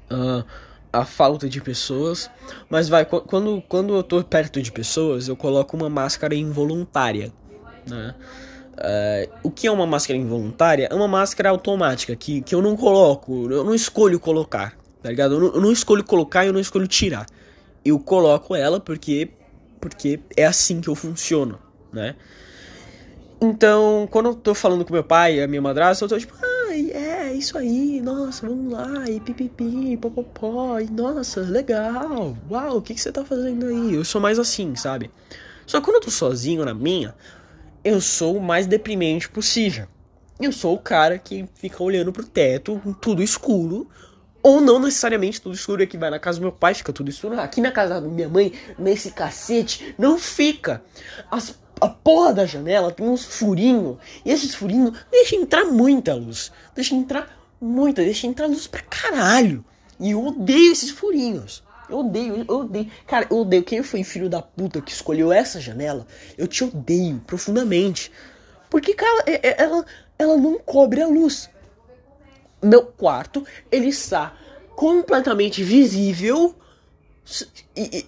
[0.08, 0.44] uh,
[0.92, 2.30] a falta de pessoas.
[2.70, 7.32] Mas vai, quando, quando eu tô perto de pessoas, eu coloco uma máscara involuntária,
[7.88, 8.14] né?
[8.76, 10.86] Uh, o que é uma máscara involuntária?
[10.90, 15.34] É uma máscara automática que, que eu não coloco, eu não escolho colocar, tá ligado?
[15.34, 17.26] Eu não, eu não escolho colocar e eu não escolho tirar.
[17.84, 19.30] Eu coloco ela porque
[19.80, 21.58] porque é assim que eu funciono,
[21.92, 22.14] né?
[23.40, 26.34] Então, quando eu tô falando com meu pai e a minha madrasta, eu tô tipo,
[26.68, 32.82] ai, é, isso aí, nossa, vamos lá, e pipipi, popopó, e nossa, legal, uau, o
[32.82, 33.94] que, que você tá fazendo aí?
[33.94, 35.10] Eu sou mais assim, sabe?
[35.66, 37.14] Só que quando eu tô sozinho na minha,
[37.84, 39.86] eu sou o mais deprimente possível.
[40.40, 43.88] Eu sou o cara que fica olhando pro teto, tudo escuro,
[44.46, 47.40] ou não necessariamente tudo escuro aqui vai na casa do meu pai, fica tudo escuro.
[47.40, 50.84] Aqui na casa da minha mãe, nesse cacete, não fica.
[51.28, 53.96] As, a porra da janela tem uns furinhos.
[54.24, 56.52] E esses furinhos deixam entrar muita luz.
[56.76, 57.28] Deixa entrar
[57.60, 59.64] muita, deixa entrar luz pra caralho.
[59.98, 61.64] E eu odeio esses furinhos.
[61.90, 62.88] Eu odeio, eu odeio.
[63.04, 63.64] Cara, eu odeio.
[63.64, 66.06] Quem foi filho da puta que escolheu essa janela,
[66.38, 68.12] eu te odeio profundamente.
[68.70, 69.84] Porque, cara, é, é, ela,
[70.16, 71.50] ela não cobre a luz
[72.62, 74.34] meu quarto ele está
[74.74, 76.54] completamente visível
[77.74, 78.06] e, e,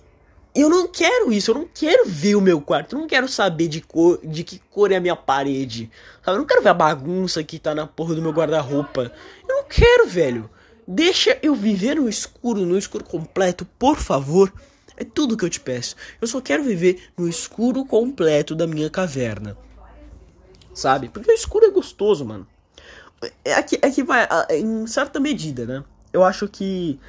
[0.54, 3.68] eu não quero isso, eu não quero ver o meu quarto, eu não quero saber
[3.68, 5.90] de cor, de que cor é a minha parede.
[6.24, 6.36] Sabe?
[6.36, 9.12] Eu não quero ver a bagunça que tá na porra do meu guarda-roupa.
[9.48, 10.50] Eu não quero, velho.
[10.86, 14.52] Deixa eu viver no escuro, no escuro completo, por favor.
[14.96, 15.94] É tudo que eu te peço.
[16.20, 19.56] Eu só quero viver no escuro completo da minha caverna.
[20.74, 21.08] Sabe?
[21.08, 22.46] Porque o escuro é gostoso, mano.
[23.44, 25.84] É que, é vai, em certa medida, né?
[26.12, 27.00] Eu acho que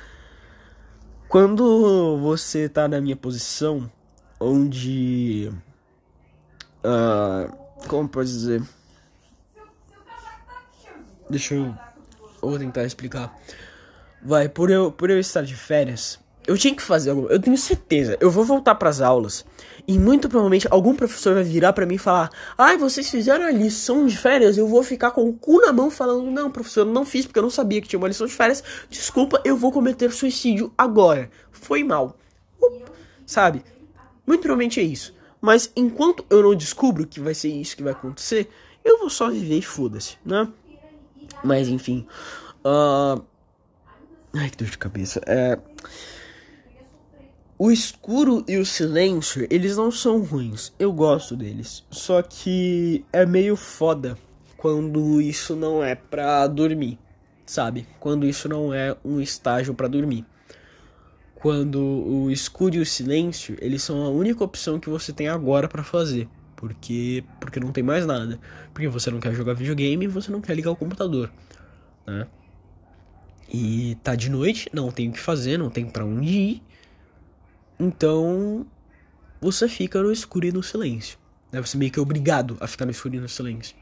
[1.27, 3.89] quando você tá na minha posição,
[4.39, 5.51] onde.
[6.83, 7.55] Uh,
[7.87, 8.63] como pode dizer?
[11.29, 11.53] Deixa.
[11.53, 11.75] Eu
[12.41, 13.37] vou tentar explicar.
[14.23, 16.19] Vai, por eu, por eu estar de férias,
[16.49, 17.27] eu tinha que fazer algo.
[17.29, 18.17] Eu tenho certeza.
[18.19, 19.45] Eu vou voltar para as aulas
[19.87, 23.51] e muito provavelmente algum professor vai virar para mim e falar: "Ai, vocês fizeram a
[23.51, 24.57] lição de férias".
[24.57, 27.37] Eu vou ficar com o cu na mão falando: "Não, professor, eu não fiz porque
[27.37, 28.63] eu não sabia que tinha uma lição de férias.
[28.89, 31.29] Desculpa, eu vou cometer suicídio agora.
[31.51, 32.17] Foi mal".
[32.59, 32.81] Uh,
[33.27, 33.63] sabe?
[34.25, 35.13] Muito provavelmente é isso.
[35.39, 38.49] Mas enquanto eu não descubro que vai ser isso que vai acontecer,
[38.83, 40.47] eu vou só viver e foda-se, né?
[41.43, 42.07] Mas enfim.
[42.65, 43.23] Uh...
[44.33, 45.21] Ai, que dor de cabeça.
[45.27, 45.59] É.
[47.61, 50.71] O escuro e o silêncio, eles não são ruins.
[50.79, 51.83] Eu gosto deles.
[51.91, 54.17] Só que é meio foda
[54.55, 56.97] quando isso não é pra dormir,
[57.45, 57.85] sabe?
[57.99, 60.25] Quando isso não é um estágio para dormir.
[61.35, 65.67] Quando o escuro e o silêncio, eles são a única opção que você tem agora
[65.67, 66.29] para fazer.
[66.55, 68.39] Porque porque não tem mais nada.
[68.73, 71.29] Porque você não quer jogar videogame e você não quer ligar o computador,
[72.07, 72.25] né?
[73.51, 76.69] E tá de noite, não tem o que fazer, não tem para onde ir.
[77.79, 78.65] Então,
[79.39, 81.17] você fica no escuro e no silêncio.
[81.51, 81.61] Né?
[81.61, 83.75] Você meio que é obrigado a ficar no escuro e no silêncio.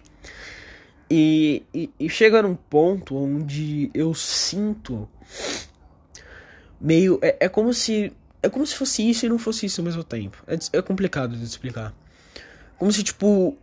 [1.09, 5.07] E, e, e chega num ponto onde eu sinto
[6.79, 7.17] meio.
[7.21, 8.13] É, é como se.
[8.43, 10.43] É como se fosse isso e não fosse isso ao mesmo tempo.
[10.45, 11.93] É, é complicado de explicar.
[12.77, 13.57] Como se, tipo,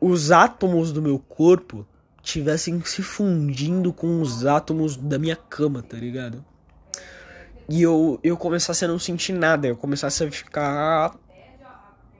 [0.00, 1.86] os átomos do meu corpo
[2.22, 6.44] tivessem se fundindo com os átomos da minha cama, tá ligado?
[7.68, 11.14] E eu, eu começasse a não sentir nada, eu começasse a ficar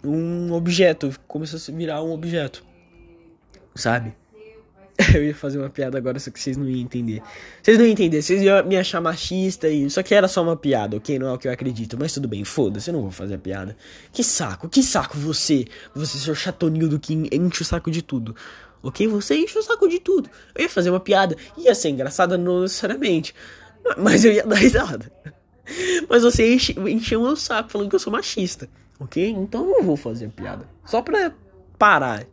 [0.05, 2.65] um objeto, começasse a virar um objeto,
[3.75, 4.15] sabe?
[5.15, 7.23] Eu ia fazer uma piada agora, só que vocês não iam entender.
[7.63, 9.89] Vocês não iam entender, vocês iam me achar machista e.
[9.89, 11.19] Só que era só uma piada, ok?
[11.21, 11.97] Não é o que eu acredito.
[11.97, 13.77] Mas tudo bem, foda-se, eu não vou fazer a piada.
[14.13, 15.67] Que saco, que saco você.
[15.95, 18.35] Você, seu chatonildo que enche o saco de tudo.
[18.83, 19.07] Ok?
[19.07, 20.29] Você enche o saco de tudo.
[20.55, 23.35] Eu ia fazer uma piada, ia ser engraçada, não necessariamente.
[23.97, 25.11] Mas eu ia dar risada.
[26.09, 29.31] Mas você enche, encheu meu saco falando que eu sou machista, ok?
[29.31, 30.69] Então eu não vou fazer piada.
[30.85, 31.33] Só pra
[31.79, 32.27] parar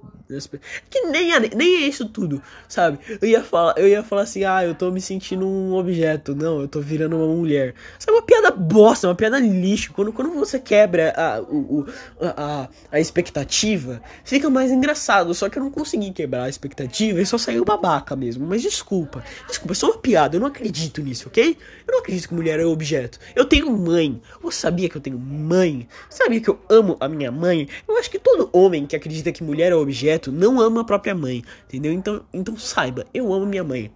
[0.89, 2.97] que nem nem é isso tudo, sabe?
[3.21, 6.35] Eu ia falar, eu ia falar assim, ah, eu tô me sentindo um objeto.
[6.35, 7.75] Não, eu tô virando uma mulher.
[7.99, 9.93] Isso é uma piada bosta, uma piada lixo.
[9.93, 11.85] Quando, quando você quebra a, o,
[12.19, 15.33] a, a expectativa, fica mais engraçado.
[15.33, 18.45] Só que eu não consegui quebrar a expectativa e só saiu babaca mesmo.
[18.47, 20.35] Mas desculpa, desculpa, é só uma piada.
[20.35, 21.57] Eu não acredito nisso, ok?
[21.87, 23.19] Eu não acredito que mulher é objeto.
[23.35, 24.21] Eu tenho mãe.
[24.41, 25.87] Você sabia que eu tenho mãe?
[26.09, 27.67] Sabia que eu amo a minha mãe?
[27.87, 31.15] Eu acho que todo homem que acredita que mulher é objeto não ama a própria
[31.15, 31.91] mãe, entendeu?
[31.91, 33.91] Então, então saiba, eu amo minha mãe,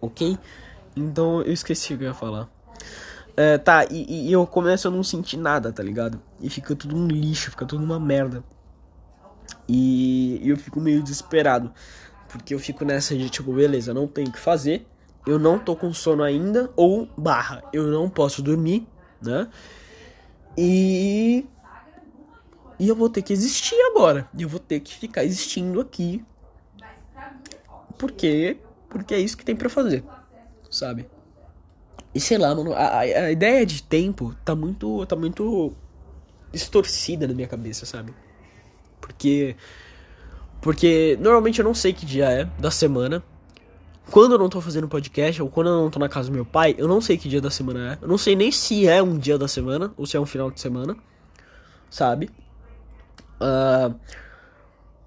[0.00, 0.38] ok?
[0.96, 2.48] Então eu esqueci o que eu ia falar.
[3.36, 6.20] É, tá, e, e, eu começo a não sentir nada, tá ligado?
[6.40, 8.44] E fica tudo um lixo, fica tudo uma merda.
[9.68, 11.72] E, e eu fico meio desesperado.
[12.28, 14.86] Porque eu fico nessa de tipo, beleza, não tenho o que fazer.
[15.26, 16.70] Eu não tô com sono ainda.
[16.76, 18.86] Ou barra, eu não posso dormir,
[19.22, 19.48] né?
[20.56, 21.46] E.
[22.80, 24.26] E eu vou ter que existir agora.
[24.34, 26.24] E eu vou ter que ficar existindo aqui.
[27.98, 28.56] Porque.
[28.88, 30.02] Porque é isso que tem para fazer.
[30.70, 31.06] Sabe?
[32.14, 35.04] E sei lá, mano, a, a ideia de tempo tá muito.
[35.04, 35.74] tá muito
[36.50, 38.14] distorcida na minha cabeça, sabe?
[38.98, 39.54] Porque.
[40.62, 43.22] Porque normalmente eu não sei que dia é da semana.
[44.10, 46.46] Quando eu não tô fazendo podcast, ou quando eu não tô na casa do meu
[46.46, 47.98] pai, eu não sei que dia da semana é.
[48.00, 50.50] Eu não sei nem se é um dia da semana, ou se é um final
[50.50, 50.96] de semana.
[51.90, 52.30] Sabe?
[53.40, 53.98] Uh,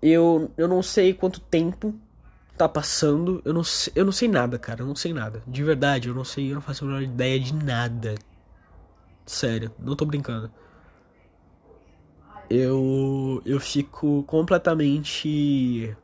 [0.02, 1.93] eu, eu não sei quanto tempo
[2.58, 3.41] tá passando.
[3.46, 4.82] Eu não, sei, eu não sei nada, cara.
[4.82, 5.41] Eu não sei nada.
[5.48, 6.52] De verdade, eu não sei.
[6.52, 8.15] Eu não faço a menor ideia de nada.
[9.26, 10.52] Sério, não tô brincando.
[12.50, 13.41] Eu.
[13.46, 15.96] Eu fico completamente.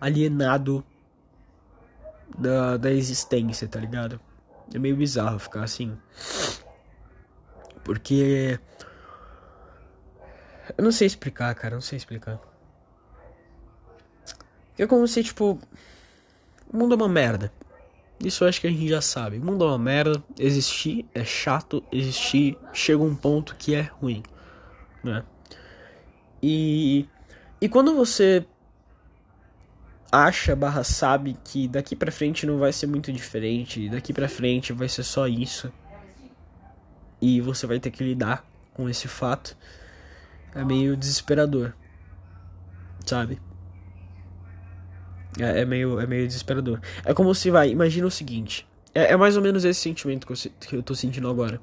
[0.00, 0.84] alienado
[2.36, 4.18] da, da existência, tá ligado?
[4.74, 5.96] É meio bizarro ficar assim.
[7.84, 8.58] Porque.
[10.76, 11.74] Eu não sei explicar, cara.
[11.74, 12.40] Não sei explicar.
[14.78, 15.58] É como se, tipo.
[16.72, 17.52] O mundo é uma merda.
[18.18, 19.38] Isso eu acho que a gente já sabe.
[19.38, 20.22] O mundo é uma merda.
[20.38, 21.84] Existir é chato.
[21.92, 24.22] Existir chega um ponto que é ruim.
[25.02, 25.24] Né?
[26.42, 27.08] E.
[27.60, 28.44] E quando você
[30.10, 33.88] acha barra sabe que daqui pra frente não vai ser muito diferente.
[33.88, 35.72] Daqui pra frente vai ser só isso.
[37.20, 39.56] E você vai ter que lidar com esse fato.
[40.54, 41.74] É meio desesperador.
[43.06, 43.40] Sabe?
[45.38, 46.80] É, é, meio, é meio desesperador.
[47.04, 48.66] É como se vai, imagina o seguinte.
[48.94, 51.60] É, é mais ou menos esse sentimento que eu, que eu tô sentindo agora.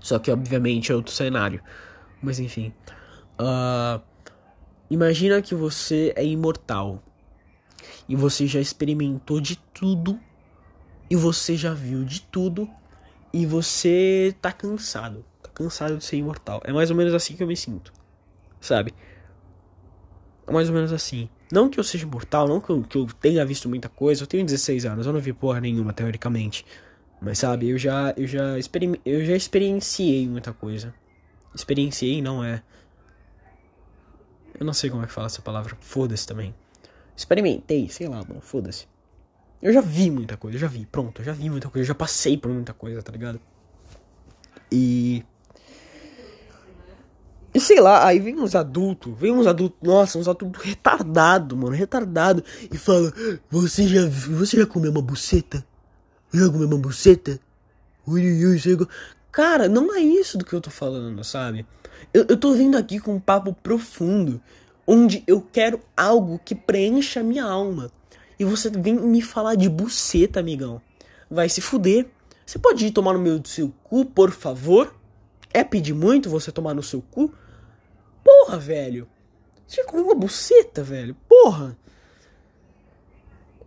[0.00, 1.60] Só que, obviamente, é outro cenário.
[2.20, 2.72] Mas enfim.
[3.38, 4.00] Uh,
[4.90, 7.02] imagina que você é imortal.
[8.08, 10.18] E você já experimentou de tudo.
[11.08, 12.68] E você já viu de tudo.
[13.32, 15.24] E você tá cansado.
[15.46, 16.60] Tá cansado de ser imortal.
[16.64, 17.92] É mais ou menos assim que eu me sinto.
[18.60, 18.92] Sabe?
[20.46, 21.28] É mais ou menos assim.
[21.52, 24.22] Não que eu seja mortal, não que eu, que eu tenha visto muita coisa.
[24.22, 26.64] Eu tenho 16 anos, eu não vi porra nenhuma, teoricamente.
[27.20, 30.94] Mas sabe, eu já, eu já, experim, eu já experienciei muita coisa.
[31.54, 32.62] Experienciei não é.
[34.58, 35.76] Eu não sei como é que fala essa palavra.
[35.80, 36.54] Foda-se também.
[37.16, 38.40] Experimentei, sei lá, mano.
[38.40, 38.86] Foda-se.
[39.62, 41.88] Eu já vi muita coisa, eu já vi, pronto, eu já vi muita coisa, eu
[41.88, 43.40] já passei por muita coisa, tá ligado?
[44.70, 45.24] E
[47.56, 51.74] e sei lá, aí vem uns adultos, vem uns adultos, nossa, uns adultos retardado, mano,
[51.74, 53.10] retardado, e fala,
[53.48, 55.64] você já, você já comeu uma buceta?
[56.34, 57.40] Já comeu uma buceta?
[58.06, 58.86] Ui, ui, ui,
[59.32, 61.64] Cara, não é isso do que eu tô falando, sabe?
[62.12, 64.38] Eu, eu tô vindo aqui com um papo profundo,
[64.86, 67.90] onde eu quero algo que preencha a minha alma.
[68.38, 70.78] E você vem me falar de buceta, amigão.
[71.30, 72.06] Vai se fuder.
[72.44, 74.94] Você pode ir tomar no meu seu cu, por favor?
[75.54, 77.32] É pedir muito você tomar no seu cu?
[78.46, 79.08] Porra, velho.
[79.66, 81.16] Você comeu uma buceta, velho.
[81.28, 81.76] Porra.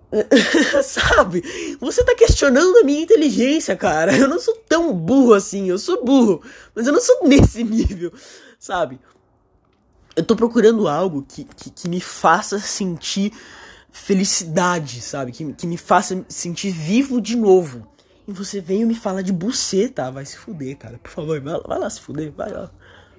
[0.82, 1.44] Sabe?
[1.82, 4.16] Você tá questionando a minha inteligência, cara.
[4.18, 5.70] Eu não sou tão burro assim.
[5.70, 6.42] Eu sou burro.
[6.74, 8.14] Mas eu não sou nesse nível.
[8.58, 9.00] Sabe?
[10.16, 13.34] Eu tô procurando algo que, que, que me faça sentir
[13.92, 15.34] felicidade, sabe?
[15.34, 17.86] Que, que me faça sentir vivo de novo.
[18.26, 20.10] E você veio me falar de buceta.
[20.10, 20.98] Vai se fuder, cara.
[21.00, 22.32] Por favor, vai, vai lá se fuder.
[22.32, 22.72] Vai lá.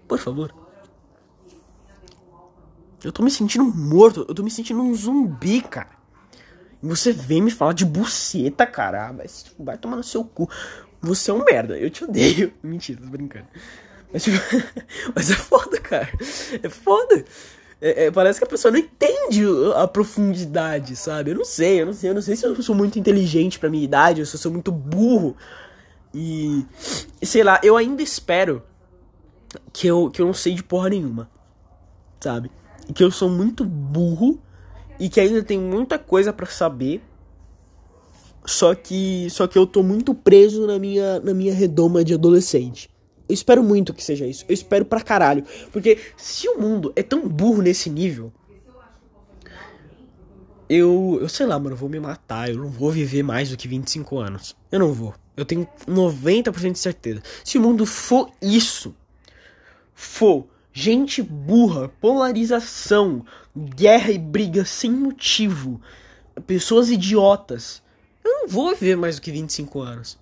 [0.09, 0.70] Por favor.
[3.03, 6.01] Eu tô me sentindo morto, eu tô me sentindo um zumbi, cara.
[6.83, 9.13] E você vem me falar de buceta, cara.
[9.13, 10.49] Mas vai tomar no seu cu.
[11.01, 12.53] Você é um merda, eu te odeio.
[12.63, 13.47] Mentira, tô brincando.
[14.13, 14.37] Mas, tipo,
[15.15, 16.11] mas é foda, cara.
[16.63, 17.25] É foda.
[17.81, 19.43] É, é, parece que a pessoa não entende
[19.75, 21.31] a profundidade, sabe?
[21.31, 23.71] Eu não sei, eu não sei, eu não sei se eu sou muito inteligente pra
[23.71, 25.35] minha idade, ou se eu sou muito burro.
[26.13, 26.67] E
[27.23, 28.63] sei lá, eu ainda espero
[29.73, 31.31] que eu, que eu não sei de porra nenhuma,
[32.21, 32.51] sabe?
[32.93, 34.41] Que eu sou muito burro
[34.99, 37.03] e que ainda tem muita coisa para saber.
[38.45, 42.89] Só que só que eu tô muito preso na minha na minha redoma de adolescente.
[43.29, 44.45] Eu espero muito que seja isso.
[44.49, 48.33] Eu espero pra caralho, porque se o mundo é tão burro nesse nível,
[50.69, 53.57] eu, eu sei lá, mano, eu vou me matar, eu não vou viver mais do
[53.57, 54.57] que 25 anos.
[54.71, 55.15] Eu não vou.
[55.37, 57.23] Eu tenho 90% de certeza.
[57.45, 58.95] Se o mundo for isso,
[59.95, 63.25] for gente burra, polarização,
[63.57, 65.81] guerra e briga sem motivo,
[66.47, 67.83] pessoas idiotas.
[68.25, 70.19] Eu não vou viver mais do que 25 anos.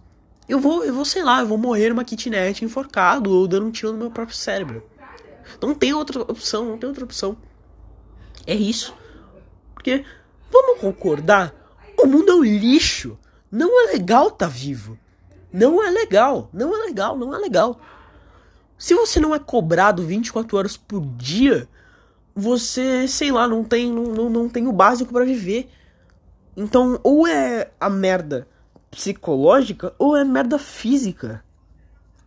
[0.49, 3.71] eu vou, eu vou, sei lá, eu vou morrer numa kitnet enforcado ou dando um
[3.71, 4.83] tiro no meu próprio cérebro.
[5.61, 7.37] Não tem outra opção, não tem outra opção.
[8.47, 8.95] É isso.
[9.75, 10.05] Porque,
[10.51, 11.55] vamos concordar,
[11.99, 13.19] o mundo é um lixo.
[13.51, 14.99] Não é legal tá vivo.
[15.53, 17.81] Não é legal, não é legal, não é legal.
[18.79, 21.69] Se você não é cobrado 24 horas por dia,
[22.35, 25.69] você, sei lá, não tem, não, não, não tem o básico para viver.
[26.57, 28.47] Então, ou é a merda
[28.91, 31.45] psicológica ou é merda física.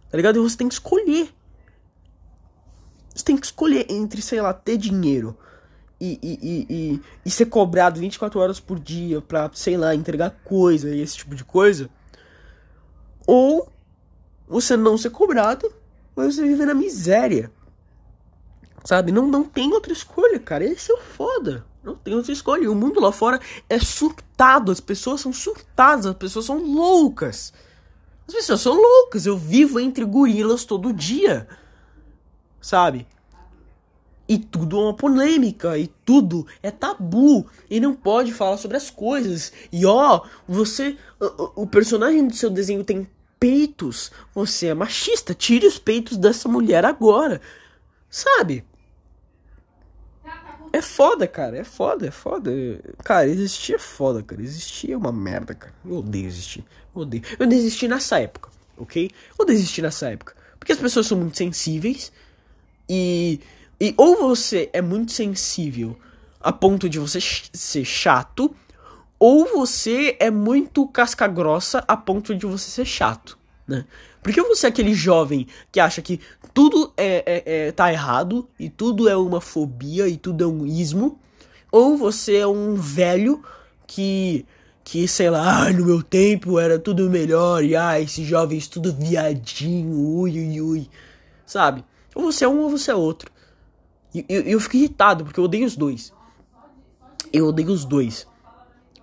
[0.09, 0.35] Tá ligado?
[0.35, 1.33] E você tem que escolher.
[3.15, 5.37] Você tem que escolher entre, sei lá, ter dinheiro
[5.99, 10.31] e, e, e, e, e ser cobrado 24 horas por dia pra, sei lá, entregar
[10.43, 11.89] coisa e esse tipo de coisa.
[13.25, 13.71] Ou
[14.47, 15.71] você não ser cobrado,
[16.15, 17.51] mas você viver na miséria.
[18.83, 19.11] Sabe?
[19.11, 20.63] Não, não tem outra escolha, cara.
[20.65, 21.65] Esse é o foda.
[21.83, 22.69] Não tem outra escolha.
[22.69, 24.71] O mundo lá fora é surtado.
[24.71, 26.05] As pessoas são surtadas.
[26.05, 27.53] As pessoas são loucas.
[28.27, 29.25] As pessoas são loucas.
[29.25, 31.47] Eu vivo entre gorilas todo dia.
[32.59, 33.07] Sabe?
[34.27, 35.77] E tudo é uma polêmica.
[35.77, 37.45] E tudo é tabu.
[37.69, 39.53] E não pode falar sobre as coisas.
[39.71, 40.97] E ó, você.
[41.55, 43.07] O personagem do seu desenho tem
[43.41, 44.11] peitos.
[44.35, 45.33] Você é machista.
[45.33, 47.41] Tire os peitos dessa mulher agora.
[48.07, 48.63] Sabe?
[50.71, 51.57] É foda, cara.
[51.57, 52.51] É foda, é foda.
[53.03, 54.41] Cara, existir é foda, cara.
[54.41, 55.73] Existir é uma merda, cara.
[55.83, 56.63] Eu odeio existir.
[56.95, 57.23] Eu odeio.
[57.39, 59.09] Eu desisti nessa época, ok?
[59.37, 60.35] Eu desisti nessa época.
[60.59, 62.11] Porque as pessoas são muito sensíveis.
[62.87, 63.39] E.
[63.79, 65.97] E ou você é muito sensível
[66.39, 68.55] a ponto de você ser chato.
[69.23, 73.85] Ou você é muito casca grossa a ponto de você ser chato, né?
[74.23, 76.19] Porque você é aquele jovem que acha que
[76.55, 80.65] tudo é, é, é, tá errado e tudo é uma fobia e tudo é um
[80.65, 81.19] ismo,
[81.71, 83.43] ou você é um velho
[83.85, 84.43] que
[84.83, 89.99] que sei lá, no meu tempo era tudo melhor e ah, esses jovens tudo viadinho,
[89.99, 90.89] ui ui ui,
[91.45, 91.85] sabe?
[92.15, 93.31] Ou você é um ou você é outro.
[94.15, 96.11] E eu, eu fico irritado porque eu odeio os dois.
[97.31, 98.30] Eu odeio os dois.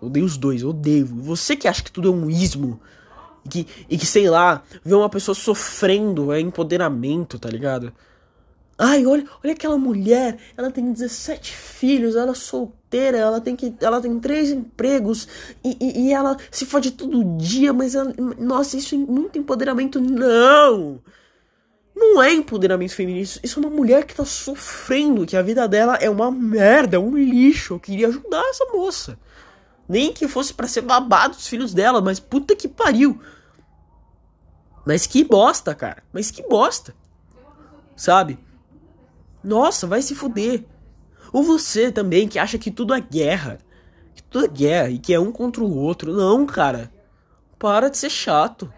[0.01, 1.07] Odeio os dois, odeio.
[1.07, 2.81] Você que acha que tudo é um ismo,
[3.45, 7.93] e que, e que, sei lá, ver uma pessoa sofrendo é empoderamento, tá ligado?
[8.81, 13.75] Ai, olha, olha aquela mulher, ela tem 17 filhos, ela é solteira, ela tem que.
[13.81, 15.27] Ela tem três empregos
[15.65, 20.01] e, e, e ela se fode todo dia, mas ela, nossa, isso é muito empoderamento.
[20.01, 21.01] Não!
[21.97, 25.97] Não é empoderamento feminista, isso é uma mulher que tá sofrendo, que a vida dela
[25.97, 27.75] é uma merda, é um lixo.
[27.75, 29.19] Eu queria ajudar essa moça.
[29.89, 33.21] Nem que fosse para ser babado dos filhos dela, mas puta que pariu.
[34.85, 36.03] Mas que bosta, cara.
[36.13, 36.95] Mas que bosta.
[37.97, 38.39] Sabe?
[39.43, 40.65] Nossa, vai se fuder.
[41.33, 43.59] Ou você também que acha que tudo é guerra.
[44.15, 46.13] Que tudo é guerra e que é um contra o outro.
[46.13, 46.93] Não, cara.
[47.59, 48.73] Para de ser chato.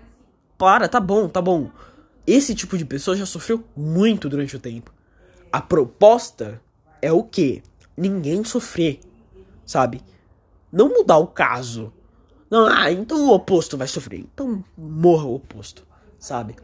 [0.56, 1.70] Para, tá bom, tá bom.
[2.26, 4.92] Esse tipo de pessoa já sofreu muito durante o tempo.
[5.52, 6.60] A proposta
[7.02, 7.62] é o quê?
[7.96, 9.00] Ninguém sofrer,
[9.66, 10.02] sabe?
[10.72, 11.92] Não mudar o caso.
[12.50, 14.20] Não, ah, então o oposto vai sofrer.
[14.20, 15.86] Então morra o oposto,
[16.18, 16.56] sabe?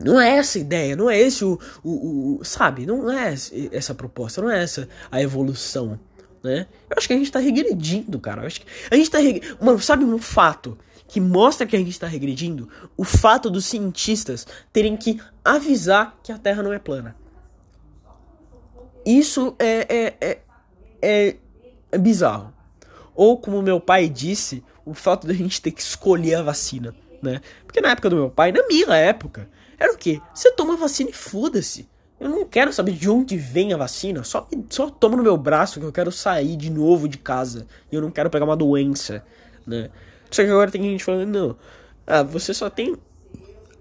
[0.00, 2.86] Não é essa a ideia, não é esse o, o, o, Sabe?
[2.86, 3.34] Não é
[3.70, 6.00] essa a proposta, não é essa a evolução,
[6.42, 6.66] né?
[6.88, 8.42] Eu acho que a gente tá regredindo, cara.
[8.42, 9.18] Eu acho que a gente tá.
[9.18, 9.42] Reg...
[9.60, 12.68] Mano, sabe um fato que mostra que a gente tá regredindo?
[12.96, 17.14] O fato dos cientistas terem que avisar que a Terra não é plana.
[19.04, 20.38] Isso é, é, é,
[21.02, 21.36] é,
[21.92, 22.52] é bizarro.
[23.14, 27.40] Ou como meu pai disse, o fato da gente ter que escolher a vacina, né?
[27.64, 30.20] Porque na época do meu pai, na minha época, era o quê?
[30.34, 31.88] Você toma vacina e foda-se.
[32.18, 35.80] Eu não quero saber de onde vem a vacina, só, só toma no meu braço
[35.80, 37.66] que eu quero sair de novo de casa.
[37.90, 39.24] E eu não quero pegar uma doença,
[39.66, 39.90] né?
[40.30, 41.56] Só que agora tem gente falando, não,
[42.06, 42.94] ah, você só tem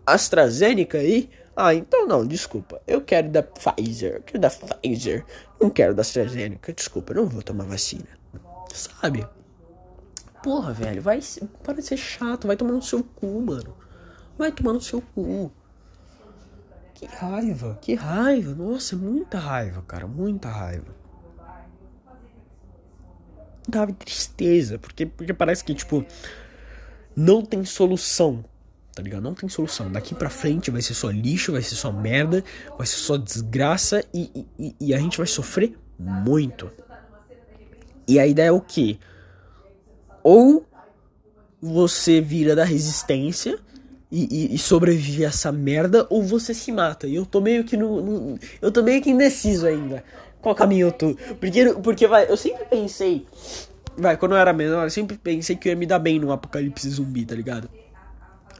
[0.06, 1.30] AstraZeneca aí?
[1.56, 2.82] Ah, então não, desculpa.
[2.88, 5.26] Eu quero da Pfizer, eu quero da Pfizer.
[5.60, 8.19] Não quero da AstraZeneca, desculpa, não vou tomar vacina.
[8.74, 9.28] Sabe?
[10.42, 11.20] Porra, velho, vai
[11.64, 13.76] para de ser chato, vai tomar no seu cu, mano.
[14.38, 15.52] Vai tomar no seu cu.
[16.94, 18.54] Que raiva, que raiva.
[18.56, 20.98] Nossa, muita raiva, cara, muita raiva.
[23.68, 26.06] Dava tristeza, porque, porque parece que, tipo,
[27.16, 28.44] não tem solução,
[28.96, 29.22] tá ligado?
[29.22, 29.92] Não tem solução.
[29.92, 32.44] Daqui pra frente vai ser só lixo, vai ser só merda,
[32.78, 36.72] vai ser só desgraça e, e, e a gente vai sofrer muito.
[38.10, 39.00] E a ideia é o que?
[40.24, 40.66] Ou
[41.62, 43.60] você vira da resistência
[44.12, 47.06] e, e, e, sobrevive a essa merda, ou você se mata.
[47.06, 50.04] E eu tô meio que no, no, Eu tô meio que indeciso ainda.
[50.42, 51.14] Qual caminho eu tô?
[51.40, 53.28] Porque, porque vai, eu sempre pensei.
[53.96, 56.32] Vai, quando eu era menor, eu sempre pensei que eu ia me dar bem no
[56.32, 57.70] apocalipse zumbi, tá ligado?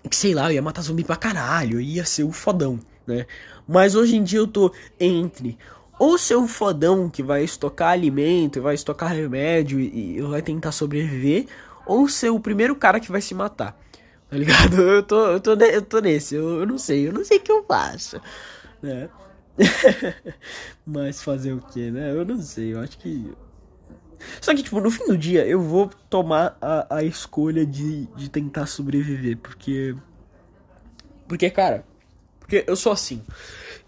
[0.08, 3.26] que sei lá, eu ia matar zumbi pra caralho, ia ser o fodão, né?
[3.68, 5.58] Mas hoje em dia eu tô entre
[6.00, 11.46] ou ser o fodão que vai estocar alimento, vai estocar remédio e, vai tentar sobreviver,
[11.86, 13.78] ou ser o primeiro cara que vai se matar.
[14.30, 14.80] Tá ligado?
[14.82, 17.42] Eu tô, eu tô, eu tô nesse, eu, eu não sei, eu não sei o
[17.42, 18.22] que eu faço,
[18.82, 19.10] né?
[20.86, 22.12] Mas fazer o que, né?
[22.12, 23.34] Eu não sei, eu acho que.
[24.40, 28.30] Só que, tipo, no fim do dia eu vou tomar a, a escolha de, de
[28.30, 29.96] tentar sobreviver, porque.
[31.28, 31.84] Porque, cara,
[32.50, 33.22] porque eu sou assim.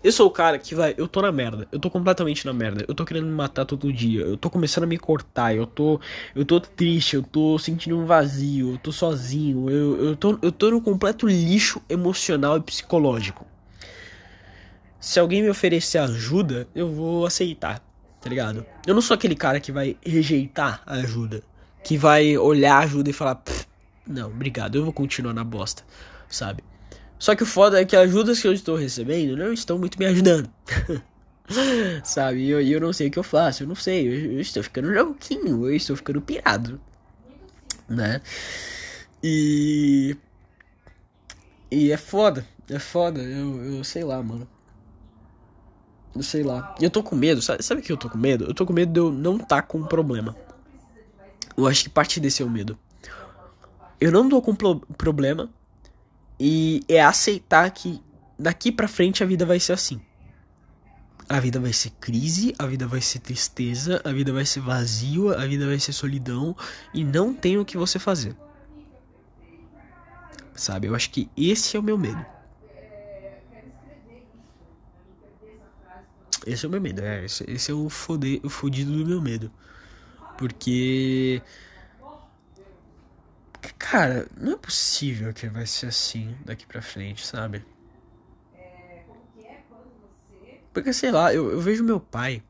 [0.04, 1.68] Eu sou o cara que vai, eu tô na merda.
[1.72, 2.86] Eu tô completamente na merda.
[2.88, 4.22] Eu tô querendo me matar todo dia.
[4.22, 5.56] Eu tô começando a me cortar.
[5.56, 6.00] Eu tô,
[6.36, 7.16] eu tô triste.
[7.16, 8.74] Eu tô sentindo um vazio.
[8.74, 9.70] Eu tô sozinho.
[9.70, 13.46] Eu, eu tô, eu tô no completo lixo emocional e psicológico.
[15.00, 17.80] Se alguém me oferecer ajuda, eu vou aceitar,
[18.22, 18.64] tá ligado?
[18.86, 21.42] Eu não sou aquele cara que vai rejeitar a ajuda,
[21.84, 23.42] que vai olhar a ajuda e falar,
[24.06, 25.84] não, obrigado, eu vou continuar na bosta,
[26.30, 26.64] sabe?
[27.22, 30.00] Só que o foda é que as ajudas que eu estou recebendo não estão muito
[30.00, 30.50] me ajudando.
[32.04, 32.40] Sabe?
[32.40, 34.08] E eu, eu não sei o que eu faço, eu não sei.
[34.08, 36.82] Eu, eu estou ficando louquinho, eu estou ficando pirado.
[37.88, 38.22] Né?
[39.22, 40.18] E.
[41.70, 43.22] E é foda, é foda.
[43.22, 44.48] Eu, eu sei lá, mano.
[46.16, 46.76] Eu sei lá.
[46.82, 48.46] Eu tô com medo, sabe, sabe que eu tô com medo?
[48.46, 50.36] Eu tô com medo de eu não tá com um problema.
[51.56, 52.80] Eu acho que parte desse é o medo.
[54.00, 55.52] Eu não tô com problema,
[56.44, 58.02] e é aceitar que
[58.38, 60.02] daqui para frente a vida vai ser assim.
[61.30, 65.32] A vida vai ser crise, a vida vai ser tristeza, a vida vai ser vazio,
[65.38, 66.58] a vida vai ser solidão
[66.96, 68.36] e não tem o que você fazer.
[70.56, 70.88] Sabe?
[70.88, 72.26] Eu acho que esse é o meu medo.
[76.48, 79.22] Esse é o meu medo, é, esse, esse é o, fode, o fodido do meu
[79.22, 79.52] medo.
[80.40, 81.40] Porque
[83.78, 87.64] Cara, não é possível que vai ser assim daqui pra frente, sabe?
[90.74, 92.42] Porque, sei lá, eu, eu vejo meu pai.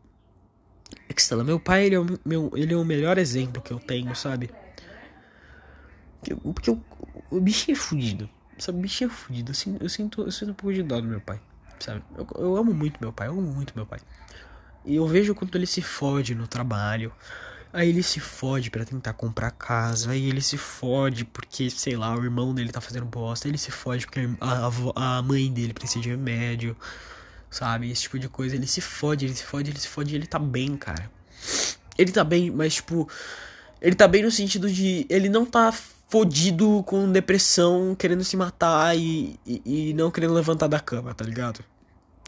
[1.09, 3.79] É lá, meu pai, ele é, o, meu, ele é o melhor exemplo que eu
[3.79, 4.49] tenho, sabe?
[6.19, 6.81] Porque, porque o,
[7.29, 8.29] o bichinho é fudido.
[8.57, 9.51] Sabe, o bichinho é fudido.
[9.51, 11.41] Eu sinto, eu sinto, eu sinto um pouco de dó do meu pai,
[11.79, 12.03] sabe?
[12.15, 13.99] Eu, eu amo muito meu pai, eu amo muito meu pai.
[14.85, 17.11] E eu vejo quanto ele se fode no trabalho.
[17.73, 20.11] Aí ele se fode para tentar comprar casa.
[20.11, 23.47] Aí ele se fode porque, sei lá, o irmão dele tá fazendo bosta.
[23.47, 26.75] Ele se fode porque a, a, a mãe dele precisa de remédio.
[27.49, 27.89] Sabe?
[27.89, 28.55] Esse tipo de coisa.
[28.55, 31.09] Ele se fode, ele se fode, ele se fode e ele tá bem, cara.
[31.97, 33.07] Ele tá bem, mas tipo.
[33.81, 35.05] Ele tá bem no sentido de.
[35.09, 35.73] Ele não tá
[36.09, 41.23] fodido com depressão, querendo se matar e, e, e não querendo levantar da cama, tá
[41.23, 41.63] ligado?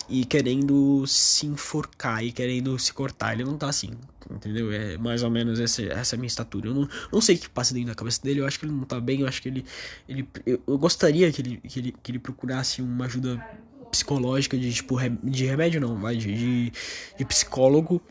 [0.10, 3.34] E querendo se enforcar e querendo se cortar.
[3.34, 3.92] Ele não tá assim,
[4.30, 4.72] entendeu?
[4.72, 6.68] É mais ou menos essa, essa minha estatura.
[6.68, 8.74] Eu não, não sei o que passa dentro da cabeça dele, eu acho que ele
[8.74, 9.66] não tá bem, eu acho que ele.
[10.08, 13.44] ele eu, gostaria que ele, que, ele, que ele procurasse uma ajuda
[13.92, 16.74] psicológica de tipo de remédio não, vai de, de,
[17.18, 18.02] de psicólogo,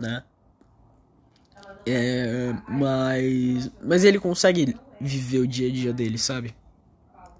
[0.00, 0.22] né?
[1.86, 6.54] É, mas mas ele consegue viver o dia a dia dele, sabe?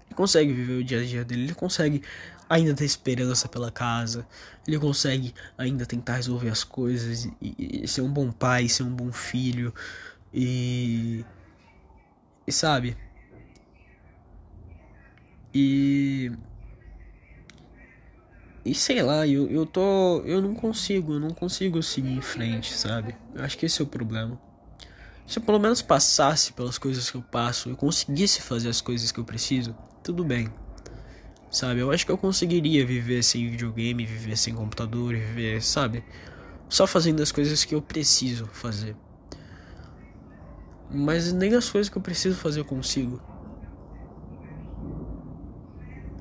[0.07, 2.01] Ele consegue viver o dia a dia dele, ele consegue
[2.49, 4.27] ainda ter esperança pela casa,
[4.67, 8.95] ele consegue ainda tentar resolver as coisas e, e ser um bom pai, ser um
[8.95, 9.73] bom filho
[10.33, 11.23] e,
[12.47, 12.97] e sabe?
[15.53, 16.31] E
[18.65, 20.21] e sei lá, eu, eu tô.
[20.25, 23.15] Eu não consigo, eu não consigo seguir em frente, sabe?
[23.33, 24.39] Eu acho que esse é o problema.
[25.25, 29.11] Se eu pelo menos passasse pelas coisas que eu passo e conseguisse fazer as coisas
[29.11, 30.51] que eu preciso, tudo bem.
[31.51, 31.79] Sabe?
[31.79, 36.03] Eu acho que eu conseguiria viver sem videogame, viver sem computador, viver, sabe?
[36.67, 38.95] Só fazendo as coisas que eu preciso fazer.
[40.91, 43.19] Mas nem as coisas que eu preciso fazer eu consigo.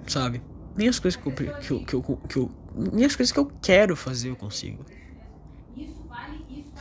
[0.07, 0.43] Sabe?
[0.75, 3.39] Nem as coisas que eu, que eu, que eu, que eu, nem as coisas que
[3.39, 4.85] eu quero fazer eu consigo.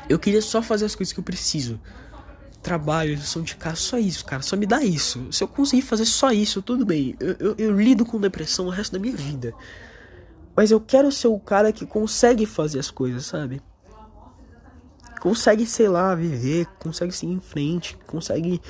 [0.08, 1.82] Eu queria só fazer as coisas que eu preciso
[2.68, 4.42] trabalho, lição de casa, só isso, cara.
[4.42, 5.26] Só me dá isso.
[5.32, 7.16] Se eu conseguir fazer só isso, tudo bem.
[7.18, 9.54] Eu, eu, eu, lido com depressão o resto da minha vida.
[10.54, 13.62] Mas eu quero ser o cara que consegue fazer as coisas, sabe?
[15.22, 18.62] Consegue, sei lá, viver, consegue seguir em frente, consegue.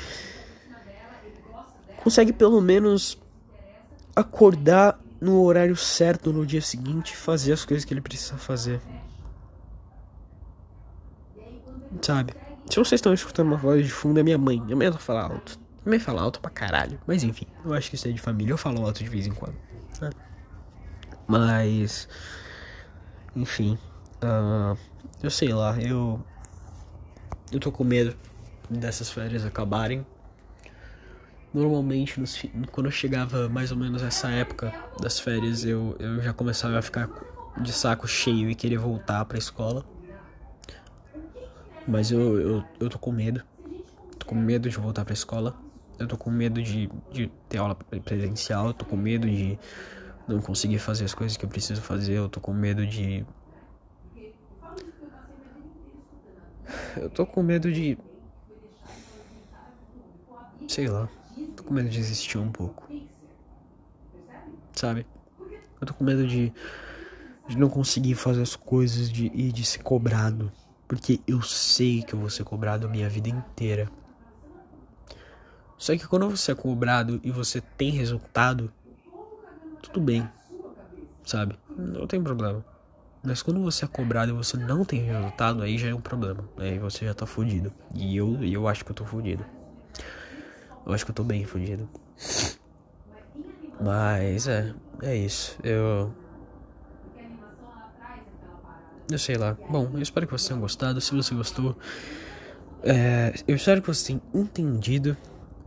[2.04, 3.18] Consegue pelo menos
[4.16, 8.80] acordar no horário certo no dia seguinte e fazer as coisas que ele precisa fazer.
[12.00, 12.47] Sabe?
[12.70, 14.60] Se vocês estão escutando uma voz de fundo, é minha mãe.
[14.60, 15.58] Minha mãe ela fala alto.
[15.86, 17.00] Minha mãe fala alto pra caralho.
[17.08, 18.52] Mas enfim, eu acho que isso é de família.
[18.52, 19.56] Eu falo alto de vez em quando.
[20.02, 20.10] Né?
[21.28, 22.08] Mas.
[23.36, 23.78] Enfim.
[24.22, 24.78] Uh,
[25.24, 26.24] eu sei lá, eu.
[27.52, 28.16] Eu tô com medo
[28.70, 30.06] dessas férias acabarem.
[31.54, 36.34] normalmente nos, quando eu chegava mais ou menos essa época das férias, eu, eu já
[36.34, 37.10] começava a ficar
[37.62, 39.86] de saco cheio e querer voltar pra escola.
[41.88, 43.44] Mas eu, eu, eu tô com medo.
[44.20, 45.56] Tô com medo de voltar pra escola.
[45.98, 48.68] Eu tô com medo de, de ter aula presencial.
[48.68, 49.58] Eu tô com medo de
[50.28, 52.14] não conseguir fazer as coisas que eu preciso fazer.
[52.14, 53.26] Eu tô com medo de.
[56.98, 57.98] Eu tô com medo de.
[60.68, 61.10] Sei lá.
[61.56, 62.88] Tô com medo de desistir um pouco.
[64.74, 65.06] Sabe?
[65.80, 66.54] Eu tô com medo de
[67.48, 70.52] de não conseguir fazer as coisas de, e de ser cobrado.
[70.88, 73.90] Porque eu sei que eu vou ser cobrado a minha vida inteira.
[75.78, 78.72] Só que quando você é cobrado e você tem resultado,
[79.82, 80.28] tudo bem,
[81.24, 81.58] sabe?
[81.78, 82.66] Não tem problema.
[83.24, 86.44] Mas quando você é cobrado e você não tem resultado, aí já é um problema.
[86.58, 87.74] Aí você já tá fudido.
[87.94, 89.46] E eu, eu acho que eu tô fudido.
[90.86, 91.88] Eu acho que eu tô bem fudido.
[93.82, 94.74] Mas é,
[95.04, 95.58] é isso.
[95.64, 96.14] Eu
[99.10, 99.58] eu sei lá.
[99.70, 101.00] Bom, eu espero que vocês tenham gostado.
[101.02, 101.78] Se você gostou,
[102.84, 105.16] é, eu espero que você tenha entendido,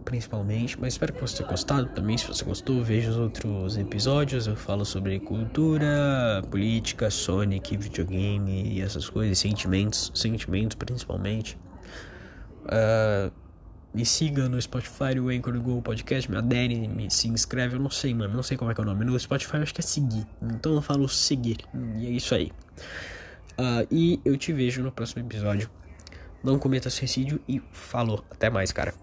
[0.05, 0.78] principalmente.
[0.80, 2.16] Mas espero que você tenha gostado também.
[2.18, 4.47] Se você gostou, veja os outros episódios.
[4.47, 9.38] Eu falo sobre cultura, política, Sonic, videogame e essas coisas.
[9.38, 11.59] Sentimentos, sentimentos principalmente.
[12.64, 13.32] Uh,
[13.93, 17.80] me siga no Spotify, o Anchor, o Google Podcast, me adere, me se inscreve, eu
[17.80, 19.05] não sei, mano, não sei como é que é o nome.
[19.05, 21.59] No Spotify eu acho que é seguir, então eu falo seguir,
[21.97, 22.53] e é isso aí.
[23.61, 25.69] Uh, e eu te vejo no próximo episódio.
[26.43, 28.25] Não cometa suicídio e falou.
[28.31, 28.95] Até mais, cara.